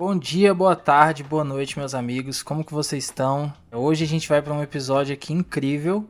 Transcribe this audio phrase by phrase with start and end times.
[0.00, 2.42] Bom dia, boa tarde, boa noite, meus amigos.
[2.42, 3.52] Como que vocês estão?
[3.70, 6.08] Hoje a gente vai para um episódio aqui incrível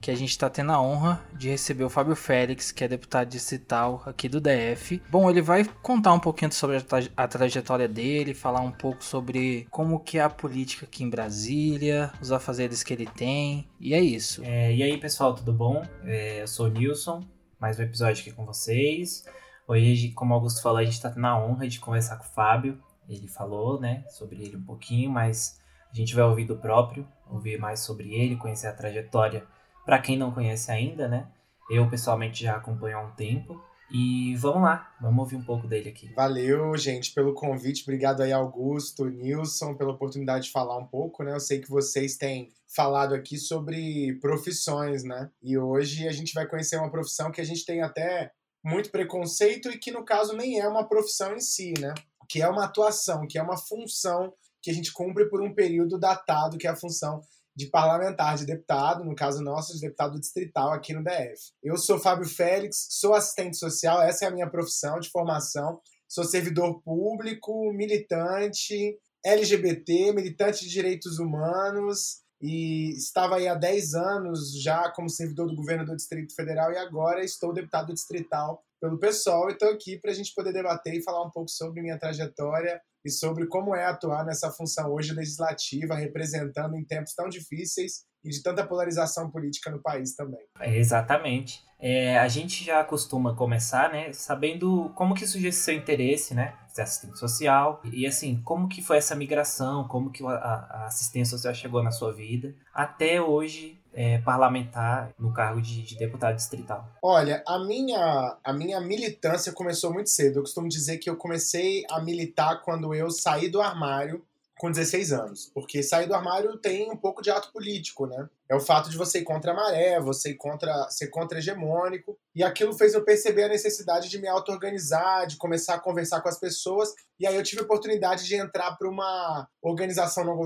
[0.00, 3.28] que a gente está tendo a honra de receber o Fábio Félix, que é deputado
[3.28, 5.02] distrital aqui do DF.
[5.10, 9.04] Bom, ele vai contar um pouquinho sobre a, tra a trajetória dele, falar um pouco
[9.04, 13.92] sobre como que é a política aqui em Brasília, os afazeres que ele tem, e
[13.92, 14.40] é isso.
[14.46, 15.82] É, e aí, pessoal, tudo bom?
[16.04, 17.22] É, eu sou o Nilson,
[17.60, 19.26] mais um episódio aqui com vocês.
[19.68, 22.28] Hoje, como o Augusto falou, a gente está tendo a honra de conversar com o
[22.28, 22.80] Fábio.
[23.08, 25.60] Ele falou, né, sobre ele um pouquinho, mas
[25.92, 29.46] a gente vai ouvir do próprio, ouvir mais sobre ele, conhecer a trajetória
[29.84, 31.28] para quem não conhece ainda, né?
[31.70, 33.60] Eu pessoalmente já acompanho há um tempo.
[33.90, 36.12] E vamos lá, vamos ouvir um pouco dele aqui.
[36.12, 37.82] Valeu, gente, pelo convite.
[37.82, 41.32] Obrigado aí, Augusto, Nilson, pela oportunidade de falar um pouco, né?
[41.32, 45.30] Eu sei que vocês têm falado aqui sobre profissões, né?
[45.40, 48.32] E hoje a gente vai conhecer uma profissão que a gente tem até
[48.64, 51.94] muito preconceito e que, no caso, nem é uma profissão em si, né?
[52.28, 54.32] Que é uma atuação, que é uma função
[54.62, 57.20] que a gente cumpre por um período datado, que é a função
[57.54, 61.52] de parlamentar, de deputado, no caso nosso, de deputado distrital aqui no DF.
[61.62, 65.80] Eu sou Fábio Félix, sou assistente social, essa é a minha profissão de formação.
[66.06, 74.60] Sou servidor público, militante, LGBT, militante de direitos humanos e estava aí há 10 anos
[74.60, 79.48] já como servidor do governo do Distrito Federal e agora estou deputado distrital pelo PSOL
[79.48, 82.80] e estou aqui para a gente poder debater e falar um pouco sobre minha trajetória
[83.04, 88.30] e sobre como é atuar nessa função hoje legislativa, representando em tempos tão difíceis e
[88.30, 90.44] de tanta polarização política no país também.
[90.58, 91.64] É, exatamente.
[91.78, 96.54] É, a gente já costuma começar, né, sabendo como que surgiu esse seu interesse, né,
[96.68, 101.36] ser assistente social e assim como que foi essa migração, como que a, a assistência
[101.36, 106.86] social chegou na sua vida até hoje é, parlamentar no cargo de, de, deputado distrital?
[107.02, 110.38] Olha, a minha, a minha militância começou muito cedo.
[110.38, 114.22] Eu costumo dizer que eu comecei a militar quando eu saí do armário
[114.58, 115.50] com 16 anos.
[115.52, 118.28] Porque sair do armário tem um pouco de ato político, né?
[118.48, 122.18] É o fato de você ir contra a maré, você ir contra, ser contra-hegemônico.
[122.34, 126.28] E aquilo fez eu perceber a necessidade de me auto-organizar, de começar a conversar com
[126.28, 126.94] as pessoas.
[127.20, 130.36] E aí eu tive a oportunidade de entrar para uma organização não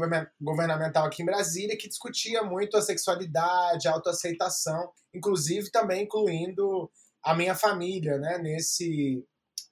[0.41, 6.91] governamental aqui em Brasília que discutia muito a sexualidade, a autoaceitação, inclusive também incluindo
[7.23, 9.25] a minha família, né, nesse,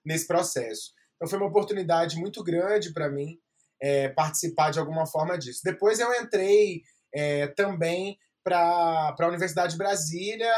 [0.05, 0.93] nesse processo.
[1.17, 3.39] Então foi uma oportunidade muito grande para mim
[3.81, 5.61] é, participar de alguma forma disso.
[5.65, 6.83] Depois eu entrei
[7.15, 10.53] é, também para a Universidade de Brasília,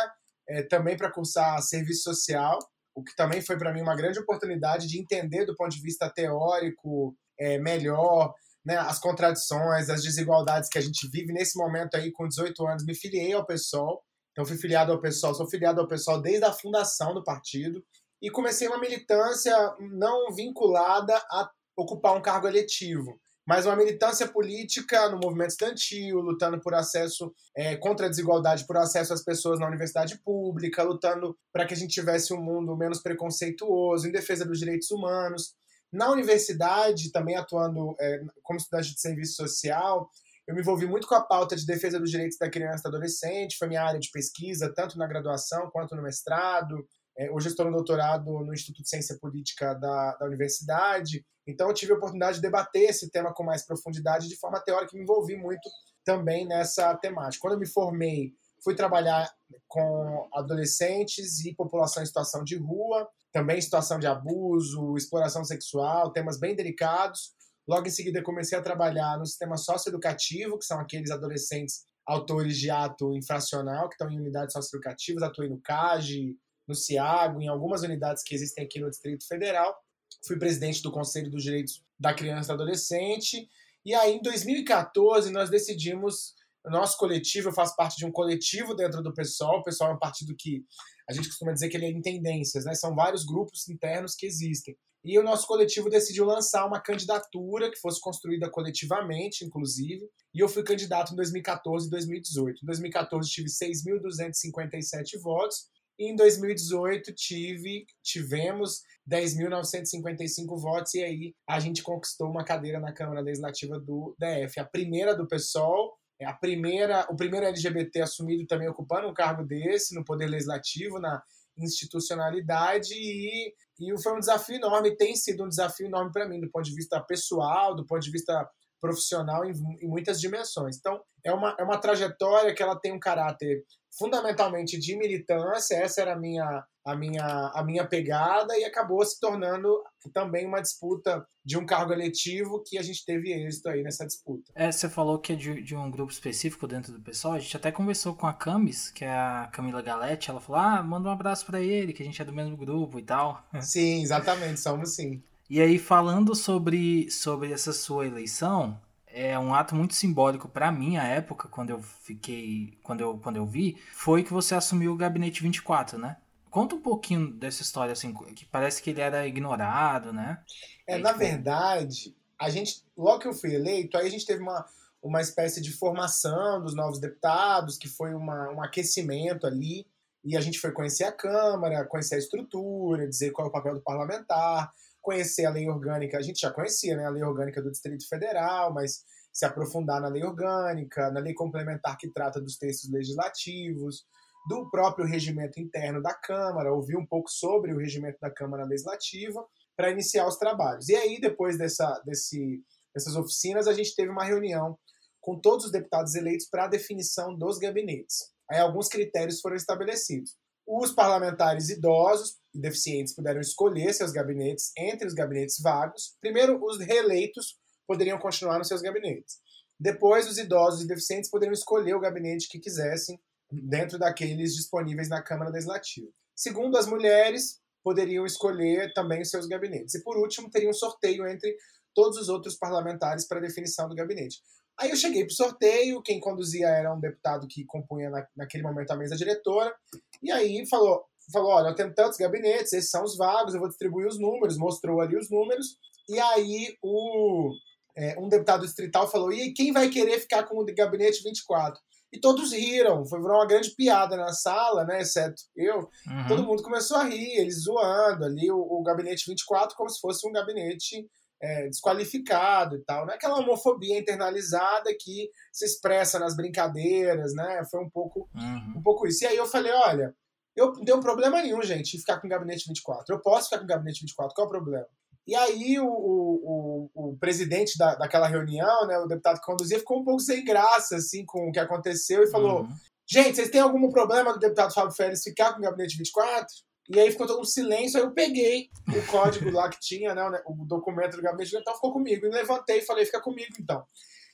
[0.48, 2.59] é, também para cursar serviço social,
[2.94, 6.10] o que também foi para mim uma grande oportunidade de entender do ponto de vista
[6.10, 12.12] teórico é, melhor né, as contradições, as desigualdades que a gente vive nesse momento aí
[12.12, 12.84] com 18 anos.
[12.84, 16.53] Me filiei ao PSOL, então fui filiado ao PSOL, sou filiado ao PSOL desde a
[16.53, 17.82] fundação do partido
[18.22, 21.48] e comecei uma militância não vinculada a
[21.80, 27.76] ocupar um cargo eletivo, mas uma militância política no movimento estudantil, lutando por acesso é,
[27.76, 31.92] contra a desigualdade, por acesso às pessoas na universidade pública, lutando para que a gente
[31.92, 35.54] tivesse um mundo menos preconceituoso, em defesa dos direitos humanos.
[35.92, 40.08] Na universidade, também atuando é, como estudante de serviço social,
[40.47, 42.97] eu me envolvi muito com a pauta de defesa dos direitos da criança e do
[42.97, 46.86] adolescente, foi minha área de pesquisa, tanto na graduação quanto no mestrado.
[47.16, 51.24] É, hoje estou no doutorado no Instituto de Ciência Política da, da universidade.
[51.50, 54.94] Então, eu tive a oportunidade de debater esse tema com mais profundidade, de forma teórica,
[54.94, 55.68] e me envolvi muito
[56.04, 57.42] também nessa temática.
[57.42, 59.30] Quando eu me formei, fui trabalhar
[59.68, 66.38] com adolescentes e população em situação de rua, também situação de abuso, exploração sexual, temas
[66.38, 67.32] bem delicados.
[67.68, 72.70] Logo em seguida, comecei a trabalhar no sistema socioeducativo, que são aqueles adolescentes autores de
[72.70, 76.36] ato infracional, que estão em unidades socioeducativas, atuei no CAGE,
[76.66, 79.76] no CIAGO, em algumas unidades que existem aqui no Distrito Federal.
[80.22, 83.48] Fui presidente do Conselho dos Direitos da Criança e do Adolescente.
[83.84, 86.34] E aí, em 2014, nós decidimos,
[86.66, 89.60] nosso coletivo, eu faço parte de um coletivo dentro do PSOL.
[89.60, 90.64] O PSOL é um partido que
[91.09, 92.74] a gente costuma dizer que ele é em tendências, né?
[92.74, 94.77] São vários grupos internos que existem.
[95.03, 100.06] E o nosso coletivo decidiu lançar uma candidatura que fosse construída coletivamente, inclusive.
[100.34, 102.62] E eu fui candidato em 2014 e 2018.
[102.62, 111.60] Em 2014 tive 6.257 votos e em 2018 tive, tivemos 10.955 votos e aí a
[111.60, 116.32] gente conquistou uma cadeira na Câmara Legislativa do DF, a primeira do PSOL, é a
[116.32, 121.22] primeira, o primeiro LGBT assumido também ocupando um cargo desse no Poder Legislativo, na
[121.58, 126.50] institucionalidade e, e foi um desafio enorme, tem sido um desafio enorme para mim do
[126.50, 128.48] ponto de vista pessoal, do ponto de vista
[128.80, 130.78] profissional em, em, muitas dimensões.
[130.78, 133.62] Então, é uma, é uma trajetória que ela tem um caráter
[133.98, 139.19] fundamentalmente de militância, essa era a minha, a minha, a minha pegada, e acabou se
[139.21, 139.83] tornando
[140.13, 144.53] também uma disputa de um cargo eletivo que a gente teve êxito aí nessa disputa.
[144.54, 147.57] É, você falou que é de, de um grupo específico dentro do pessoal, a gente
[147.57, 151.13] até conversou com a Camis, que é a Camila Galete, ela falou, ah, manda um
[151.13, 153.45] abraço para ele, que a gente é do mesmo grupo e tal.
[153.60, 155.22] Sim, exatamente, somos sim.
[155.48, 158.81] E aí, falando sobre, sobre essa sua eleição,
[159.12, 163.36] é um ato muito simbólico para mim a época quando eu fiquei quando eu quando
[163.36, 166.16] eu vi foi que você assumiu o gabinete 24 né?
[166.51, 170.42] Conta um pouquinho dessa história assim que parece que ele era ignorado né?
[170.86, 174.65] É na verdade a gente logo que eu fui eleito aí a gente teve uma
[175.03, 179.86] uma espécie de formação dos novos deputados que foi uma, um aquecimento ali
[180.22, 183.74] e a gente foi conhecer a Câmara, conhecer a estrutura, dizer qual é o papel
[183.74, 187.70] do parlamentar, conhecer a lei orgânica, a gente já conhecia, né, a lei orgânica do
[187.70, 192.91] Distrito Federal, mas se aprofundar na lei orgânica, na lei complementar que trata dos textos
[192.91, 194.04] legislativos,
[194.48, 199.44] do próprio regimento interno da Câmara, ouvir um pouco sobre o regimento da Câmara Legislativa
[199.76, 200.88] para iniciar os trabalhos.
[200.88, 202.62] E aí, depois dessa, desse,
[202.94, 204.78] dessas oficinas, a gente teve uma reunião
[205.20, 208.32] com todos os deputados eleitos para a definição dos gabinetes.
[208.50, 210.36] Aí alguns critérios foram estabelecidos.
[210.72, 216.16] Os parlamentares idosos e deficientes puderam escolher seus gabinetes entre os gabinetes vagos.
[216.20, 217.58] Primeiro, os reeleitos
[217.88, 219.40] poderiam continuar nos seus gabinetes.
[219.80, 223.18] Depois, os idosos e deficientes poderiam escolher o gabinete que quisessem
[223.50, 226.06] dentro daqueles disponíveis na Câmara Legislativa.
[226.36, 229.96] Segundo, as mulheres poderiam escolher também os seus gabinetes.
[229.96, 231.52] E por último, teria um sorteio entre
[231.92, 234.40] todos os outros parlamentares para definição do gabinete.
[234.80, 238.62] Aí eu cheguei para o sorteio, quem conduzia era um deputado que compunha na, naquele
[238.62, 239.74] momento a mesa diretora,
[240.22, 243.68] e aí falou, falou, olha, eu tenho tantos gabinetes, esses são os vagos, eu vou
[243.68, 245.77] distribuir os números, mostrou ali os números,
[246.09, 247.53] e aí o,
[247.94, 251.78] é, um deputado distrital falou, e quem vai querer ficar com o gabinete 24?
[252.12, 255.78] E todos riram, foi uma grande piada na sala, né, exceto eu.
[255.78, 256.26] Uhum.
[256.26, 260.26] Todo mundo começou a rir, eles zoando ali o, o gabinete 24 como se fosse
[260.26, 261.06] um gabinete
[261.40, 263.07] é, desqualificado e tal.
[263.07, 267.62] Não é aquela homofobia internalizada que se expressa nas brincadeiras, né?
[267.71, 268.75] Foi um pouco, uhum.
[268.76, 269.25] um pouco isso.
[269.25, 270.14] E aí eu falei, olha,
[270.54, 273.14] eu não tenho problema nenhum, gente, em ficar com o gabinete 24.
[273.14, 274.87] Eu posso ficar com o gabinete 24, qual é o problema?
[275.26, 279.78] E aí o, o, o, o presidente da, daquela reunião, né, o deputado que conduzia,
[279.78, 282.69] ficou um pouco sem graça, assim, com o que aconteceu e falou, uhum.
[283.07, 286.47] gente, vocês têm algum problema do deputado Fábio Félix ficar com o gabinete 24?
[286.92, 290.42] E aí ficou todo um silêncio, aí eu peguei o código lá que tinha, né,
[290.45, 292.26] o documento do gabinete, então ficou comigo.
[292.26, 293.85] E levantei e falei, fica comigo então.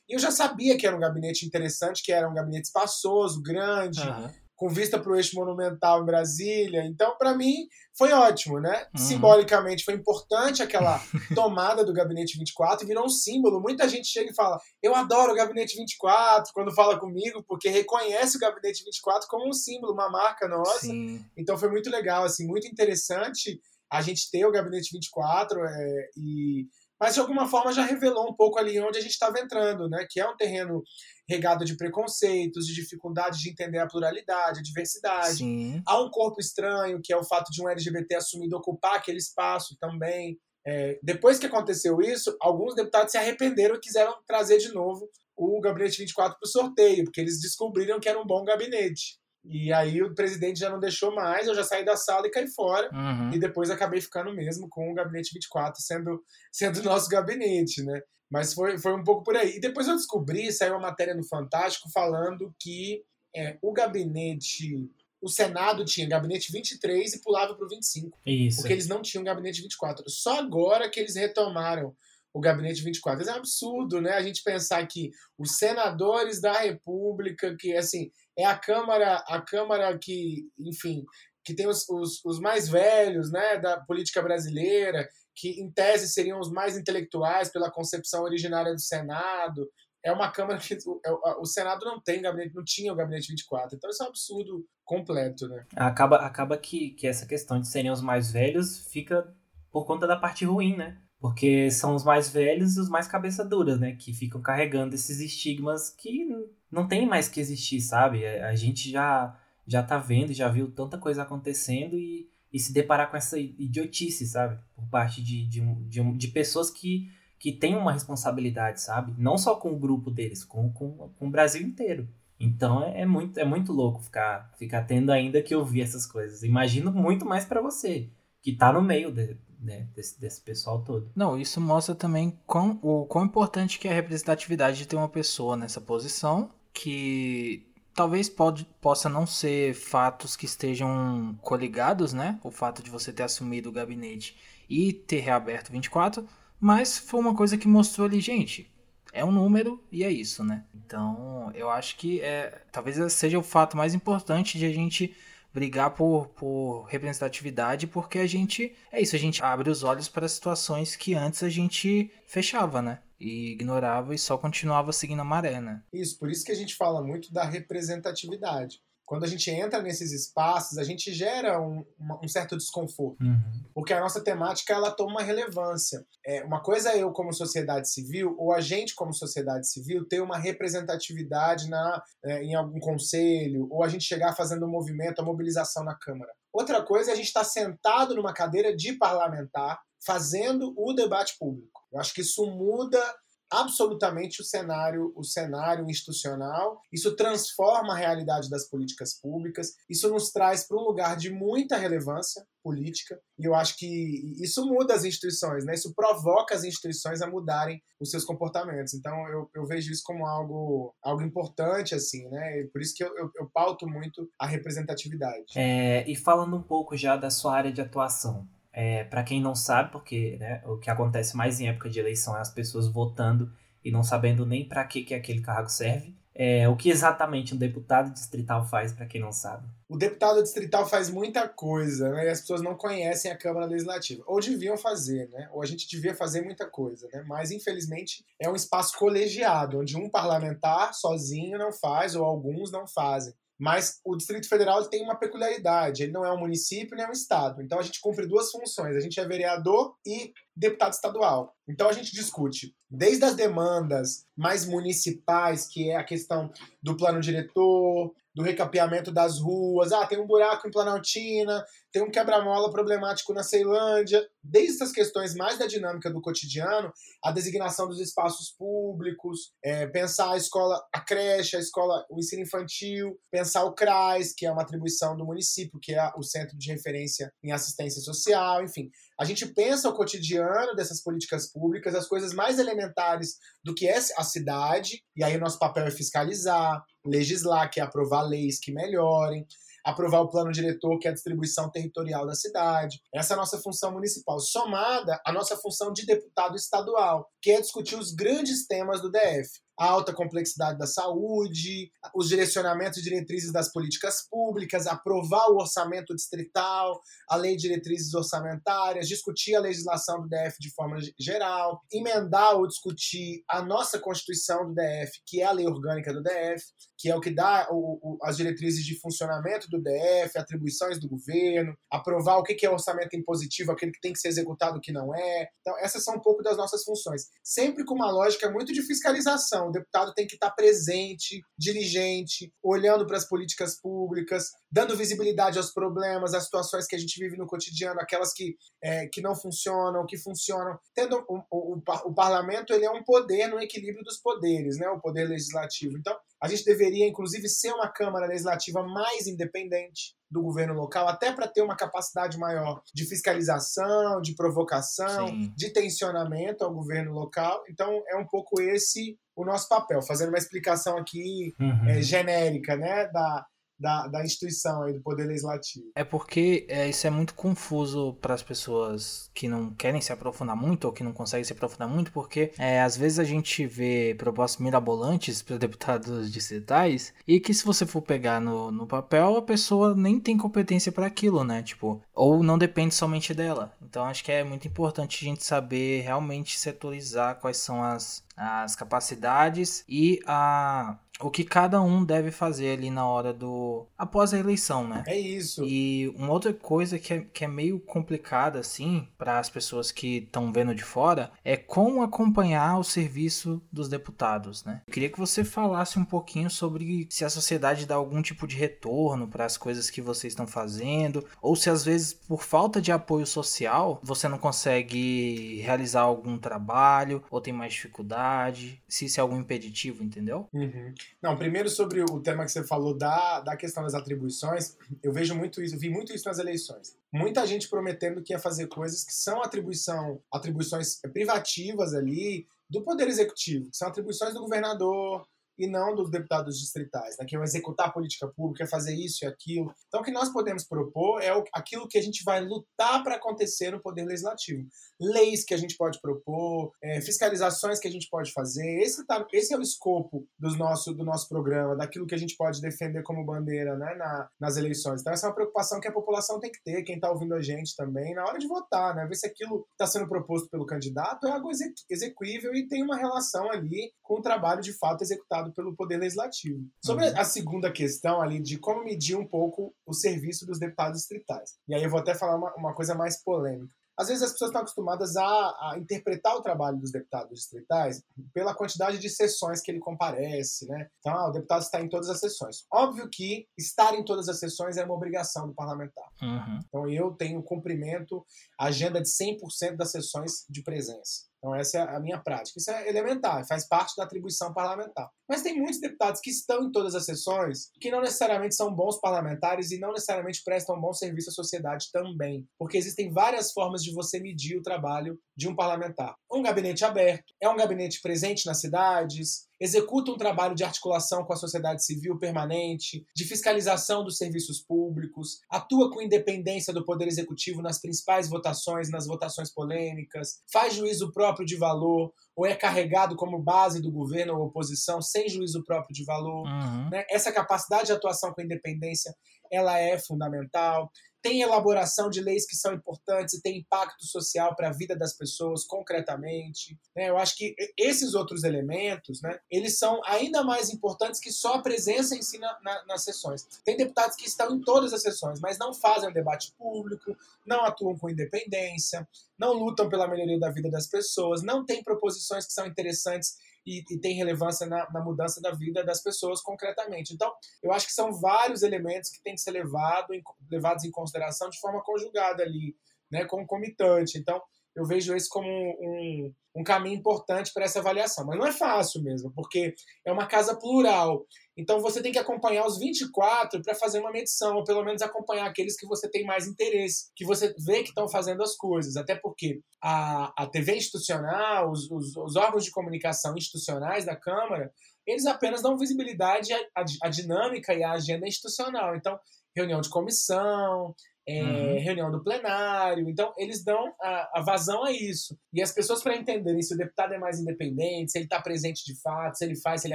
[0.08, 4.00] E eu já sabia que era um gabinete interessante, que era um gabinete espaçoso, grande,
[4.00, 6.82] uhum com vista para o eixo monumental em Brasília.
[6.84, 8.86] Então, para mim, foi ótimo, né?
[8.96, 9.00] Uhum.
[9.00, 10.98] Simbolicamente foi importante aquela
[11.34, 13.60] tomada do Gabinete 24 e virou um símbolo.
[13.60, 18.38] Muita gente chega e fala: Eu adoro o Gabinete 24 quando fala comigo, porque reconhece
[18.38, 20.80] o Gabinete 24 como um símbolo, uma marca nossa.
[20.80, 21.22] Sim.
[21.36, 23.60] Então foi muito legal, assim, muito interessante
[23.90, 26.66] a gente ter o Gabinete 24 é, e
[26.98, 30.06] mas de alguma forma já revelou um pouco ali onde a gente estava entrando, né?
[30.08, 30.82] Que é um terreno
[31.28, 35.38] regado de preconceitos, de dificuldade de entender a pluralidade, a diversidade.
[35.38, 35.82] Sim.
[35.86, 39.76] Há um corpo estranho, que é o fato de um LGBT assumido ocupar aquele espaço
[39.80, 40.38] também.
[40.66, 45.60] É, depois que aconteceu isso, alguns deputados se arrependeram e quiseram trazer de novo o
[45.60, 49.18] gabinete 24 para o sorteio, porque eles descobriram que era um bom gabinete.
[49.48, 52.48] E aí o presidente já não deixou mais, eu já saí da sala e caí
[52.48, 52.90] fora.
[52.92, 53.32] Uhum.
[53.32, 56.22] E depois acabei ficando mesmo com o gabinete 24 sendo
[56.52, 58.00] sendo nosso gabinete, né?
[58.30, 59.56] Mas foi, foi um pouco por aí.
[59.56, 63.02] E depois eu descobri, saiu uma matéria no Fantástico falando que
[63.34, 64.90] é, o gabinete.
[65.20, 68.18] O Senado tinha gabinete 23 e pulava para o 25.
[68.26, 68.58] Isso.
[68.58, 70.04] Porque eles não tinham gabinete 24.
[70.08, 71.96] Só agora que eles retomaram
[72.36, 73.22] o gabinete 24.
[73.22, 74.12] Isso é um absurdo, né?
[74.12, 79.98] A gente pensar que os senadores da República, que assim, é a Câmara, a Câmara
[79.98, 81.02] que, enfim,
[81.42, 86.38] que tem os, os, os, mais velhos né, da política brasileira, que em tese seriam
[86.38, 89.66] os mais intelectuais pela concepção originária do Senado.
[90.04, 93.28] É uma Câmara que o, é, o Senado não tem gabinete, não tinha o gabinete
[93.30, 93.76] 24.
[93.76, 95.64] Então isso é um absurdo completo, né?
[95.74, 99.26] Acaba, acaba que, que essa questão de serem os mais velhos fica
[99.72, 101.00] por conta da parte ruim, né?
[101.26, 103.96] Porque são os mais velhos e os mais cabeça dura, né?
[103.96, 106.24] Que ficam carregando esses estigmas que
[106.70, 108.22] não tem mais que existir, sabe?
[108.22, 112.72] É, a gente já já tá vendo, já viu tanta coisa acontecendo e, e se
[112.72, 114.56] deparar com essa idiotice, sabe?
[114.76, 119.12] Por parte de, de, de, de pessoas que, que têm uma responsabilidade, sabe?
[119.18, 122.08] Não só com o grupo deles, com, com, com o Brasil inteiro.
[122.38, 126.44] Então é, é, muito, é muito louco ficar, ficar tendo ainda que ouvir essas coisas.
[126.44, 131.10] Imagino muito mais para você, que tá no meio de, né, desse, desse pessoal todo.
[131.14, 135.08] Não, isso mostra também quão, o quão importante que é a representatividade de ter uma
[135.08, 142.38] pessoa nessa posição que talvez pode, possa não ser fatos que estejam coligados, né?
[142.44, 144.36] O fato de você ter assumido o gabinete
[144.68, 146.28] e ter reaberto 24,
[146.60, 148.70] mas foi uma coisa que mostrou ali, gente,
[149.12, 150.64] é um número e é isso, né?
[150.74, 155.16] Então, eu acho que é, talvez seja o fato mais importante de a gente
[155.56, 160.28] brigar por, por representatividade, porque a gente é isso, a gente abre os olhos para
[160.28, 163.00] situações que antes a gente fechava, né?
[163.18, 165.82] E ignorava e só continuava seguindo a maré, né?
[165.90, 170.12] Isso, por isso que a gente fala muito da representatividade quando a gente entra nesses
[170.12, 171.84] espaços, a gente gera um,
[172.22, 173.22] um certo desconforto.
[173.22, 173.64] Uhum.
[173.72, 176.04] Porque a nossa temática ela toma uma relevância.
[176.26, 180.20] É, uma coisa é eu, como sociedade civil, ou a gente, como sociedade civil, ter
[180.20, 185.24] uma representatividade na, é, em algum conselho, ou a gente chegar fazendo um movimento, a
[185.24, 186.32] mobilização na Câmara.
[186.52, 191.36] Outra coisa é a gente estar tá sentado numa cadeira de parlamentar fazendo o debate
[191.38, 191.80] público.
[191.92, 193.00] Eu acho que isso muda
[193.50, 196.80] absolutamente o cenário, o cenário institucional.
[196.92, 199.74] Isso transforma a realidade das políticas públicas.
[199.88, 203.20] Isso nos traz para um lugar de muita relevância política.
[203.38, 205.74] E eu acho que isso muda as instituições, né?
[205.74, 208.92] Isso provoca as instituições a mudarem os seus comportamentos.
[208.94, 212.60] Então eu, eu vejo isso como algo, algo importante, assim, né?
[212.60, 215.44] E por isso que eu, eu, eu pauto muito a representatividade.
[215.54, 219.54] É, e falando um pouco já da sua área de atuação, é, para quem não
[219.54, 223.50] sabe, porque né, o que acontece mais em época de eleição é as pessoas votando
[223.82, 226.14] e não sabendo nem para que, que aquele cargo serve.
[226.34, 229.66] É, o que exatamente um deputado distrital faz, para quem não sabe?
[229.88, 232.26] O deputado distrital faz muita coisa, né?
[232.26, 234.22] E as pessoas não conhecem a Câmara Legislativa.
[234.26, 235.48] Ou deviam fazer, né?
[235.50, 237.24] Ou a gente devia fazer muita coisa, né?
[237.26, 242.86] Mas, infelizmente, é um espaço colegiado, onde um parlamentar sozinho não faz, ou alguns não
[242.86, 243.32] fazem.
[243.58, 247.12] Mas o Distrito Federal tem uma peculiaridade, ele não é um município nem é um
[247.12, 247.62] estado.
[247.62, 251.54] Então a gente cumpre duas funções, a gente é vereador e deputado estadual.
[251.68, 256.50] Então a gente discute desde as demandas mais municipais, que é a questão
[256.82, 262.10] do plano diretor, do recapeamento das ruas, ah, tem um buraco em Planaltina, tem um
[262.10, 266.92] quebra-mola problemático na Ceilândia, desde essas questões mais da dinâmica do cotidiano,
[267.24, 272.42] a designação dos espaços públicos, é, pensar a escola, a creche, a escola, o ensino
[272.42, 276.70] infantil, pensar o CRAS, que é uma atribuição do município, que é o centro de
[276.70, 278.90] referência em assistência social, enfim.
[279.18, 283.96] A gente pensa o cotidiano dessas políticas públicas, as coisas mais elementares do que é
[283.96, 288.72] a cidade, e aí o nosso papel é fiscalizar, legislar, que é aprovar leis que
[288.72, 289.46] melhorem,
[289.84, 293.00] aprovar o plano diretor, que é a distribuição territorial da cidade.
[293.14, 297.60] Essa é a nossa função municipal, somada à nossa função de deputado estadual, que é
[297.60, 303.52] discutir os grandes temas do DF a alta complexidade da saúde, os direcionamentos e diretrizes
[303.52, 310.22] das políticas públicas, aprovar o orçamento distrital, a lei de diretrizes orçamentárias, discutir a legislação
[310.22, 315.44] do DF de forma geral, emendar ou discutir a nossa Constituição do DF, que é
[315.44, 316.64] a lei orgânica do DF,
[316.98, 321.08] que é o que dá o, o, as diretrizes de funcionamento do DF, atribuições do
[321.08, 324.92] governo, aprovar o que é orçamento impositivo, aquele que tem que ser executado, o que
[324.92, 325.48] não é.
[325.60, 327.26] Então, essas são um pouco das nossas funções.
[327.42, 333.06] Sempre com uma lógica muito de fiscalização o deputado tem que estar presente, dirigente, olhando
[333.06, 337.46] para as políticas públicas, dando visibilidade aos problemas, às situações que a gente vive no
[337.46, 340.78] cotidiano, aquelas que, é, que não funcionam, que funcionam.
[340.94, 344.88] Tendo o, o, o, parlamento ele é um poder no equilíbrio dos poderes, né?
[344.88, 345.96] o poder legislativo.
[345.98, 351.32] Então, a gente deveria, inclusive, ser uma Câmara Legislativa mais independente do governo local, até
[351.32, 355.52] para ter uma capacidade maior de fiscalização, de provocação, Sim.
[355.56, 357.62] de tensionamento ao governo local.
[357.70, 361.88] Então, é um pouco esse o nosso papel, fazendo uma explicação aqui uhum.
[361.88, 363.46] é, genérica né, da,
[363.78, 365.86] da, da instituição aí do Poder Legislativo.
[365.94, 370.56] É porque é, isso é muito confuso para as pessoas que não querem se aprofundar
[370.56, 374.14] muito ou que não conseguem se aprofundar muito, porque é, às vezes a gente vê
[374.16, 379.42] propostas mirabolantes para deputados distritais e que se você for pegar no, no papel, a
[379.42, 381.62] pessoa nem tem competência para aquilo, né?
[381.62, 383.72] Tipo, ou não depende somente dela.
[383.82, 388.74] Então acho que é muito importante a gente saber realmente setorizar quais são as, as
[388.74, 393.86] capacidades e a o que cada um deve fazer ali na hora do.
[393.96, 395.02] após a eleição, né?
[395.06, 395.64] É isso.
[395.64, 400.18] E uma outra coisa que é, que é meio complicada, assim, para as pessoas que
[400.18, 404.82] estão vendo de fora, é como acompanhar o serviço dos deputados, né?
[404.86, 408.56] Eu queria que você falasse um pouquinho sobre se a sociedade dá algum tipo de
[408.56, 412.92] retorno para as coisas que vocês estão fazendo, ou se às vezes, por falta de
[412.92, 419.22] apoio social, você não consegue realizar algum trabalho, ou tem mais dificuldade, se isso é
[419.22, 420.48] algum impeditivo, entendeu?
[420.52, 420.92] Uhum.
[421.20, 425.34] Não, primeiro sobre o tema que você falou da, da questão das atribuições, eu vejo
[425.34, 426.96] muito isso, vi muito isso nas eleições.
[427.12, 433.08] Muita gente prometendo que ia fazer coisas que são atribuição, atribuições privativas ali do Poder
[433.08, 435.26] Executivo, que são atribuições do governador,
[435.58, 439.24] e não dos deputados distritais, né, que é executar a política pública, é fazer isso
[439.24, 439.72] e aquilo.
[439.88, 443.70] Então, o que nós podemos propor é aquilo que a gente vai lutar para acontecer
[443.70, 444.66] no Poder Legislativo.
[445.00, 448.80] Leis que a gente pode propor, é, fiscalizações que a gente pode fazer.
[448.80, 452.36] Esse, tá, esse é o escopo do nosso, do nosso programa, daquilo que a gente
[452.36, 455.00] pode defender como bandeira né, na, nas eleições.
[455.00, 457.42] Então, essa é uma preocupação que a população tem que ter, quem está ouvindo a
[457.42, 459.06] gente também, na hora de votar, né?
[459.06, 461.50] Ver se aquilo que está sendo proposto pelo candidato é algo
[461.90, 466.66] execuível e tem uma relação ali com o trabalho de fato executado pelo Poder Legislativo.
[466.84, 467.18] Sobre uhum.
[467.18, 471.54] a segunda questão ali de como medir um pouco o serviço dos deputados distritais.
[471.68, 473.74] E aí eu vou até falar uma, uma coisa mais polêmica.
[473.98, 478.02] Às vezes as pessoas estão acostumadas a, a, interpretar o trabalho dos deputados distritais
[478.34, 480.88] pela quantidade de sessões que ele comparece, né?
[480.98, 482.66] Então, ah, o deputado está em todas as sessões.
[482.70, 486.10] Óbvio que estar em todas as sessões é uma obrigação do parlamentar.
[486.20, 486.60] Uhum.
[486.68, 488.24] Então, eu tenho cumprimento,
[488.60, 491.24] agenda de 100% das sessões de presença.
[491.46, 492.58] Então, essa é a minha prática.
[492.58, 495.08] Isso é elementar, faz parte da atribuição parlamentar.
[495.28, 499.00] Mas tem muitos deputados que estão em todas as sessões que não necessariamente são bons
[499.00, 502.44] parlamentares e não necessariamente prestam um bom serviço à sociedade também.
[502.58, 506.16] Porque existem várias formas de você medir o trabalho de um parlamentar.
[506.32, 511.32] Um gabinete aberto, é um gabinete presente nas cidades, executa um trabalho de articulação com
[511.32, 517.62] a sociedade civil permanente, de fiscalização dos serviços públicos, atua com independência do Poder Executivo
[517.62, 523.42] nas principais votações, nas votações polêmicas, faz juízo próprio de valor, ou é carregado como
[523.42, 526.46] base do governo ou oposição sem juízo próprio de valor.
[526.46, 526.90] Uhum.
[526.90, 527.04] Né?
[527.10, 529.14] Essa capacidade de atuação com independência
[529.50, 530.90] ela é fundamental
[531.26, 535.12] tem elaboração de leis que são importantes e tem impacto social para a vida das
[535.12, 536.78] pessoas concretamente.
[536.94, 537.10] Né?
[537.10, 541.62] Eu acho que esses outros elementos, né, eles são ainda mais importantes que só a
[541.62, 543.44] presença em si na, na, nas sessões.
[543.64, 547.98] Tem deputados que estão em todas as sessões, mas não fazem debate público, não atuam
[547.98, 549.04] com independência,
[549.36, 553.36] não lutam pela melhoria da vida das pessoas, não têm proposições que são interessantes
[553.66, 557.12] e, e tem relevância na, na, mudança da vida das pessoas concretamente.
[557.12, 557.32] Então,
[557.62, 561.50] eu acho que são vários elementos que têm que ser levado em, levados em consideração
[561.50, 562.76] de forma conjugada ali,
[563.10, 564.18] né, concomitante.
[564.18, 564.40] Então,
[564.76, 568.26] eu vejo esse como um, um caminho importante para essa avaliação.
[568.26, 571.26] Mas não é fácil mesmo, porque é uma casa plural.
[571.56, 575.46] Então você tem que acompanhar os 24 para fazer uma medição, ou pelo menos acompanhar
[575.46, 578.96] aqueles que você tem mais interesse, que você vê que estão fazendo as coisas.
[578.96, 584.70] Até porque a, a TV institucional, os, os, os órgãos de comunicação institucionais da Câmara,
[585.06, 588.94] eles apenas dão visibilidade à, à, à dinâmica e à agenda institucional.
[588.94, 589.18] Então,
[589.56, 590.94] reunião de comissão,
[591.28, 591.78] é, uhum.
[591.80, 593.08] reunião do plenário.
[593.08, 595.36] Então, eles dão a, a vazão a isso.
[595.52, 598.84] E as pessoas, para entenderem se o deputado é mais independente, se ele está presente
[598.84, 599.94] de fato, se ele faz, se ele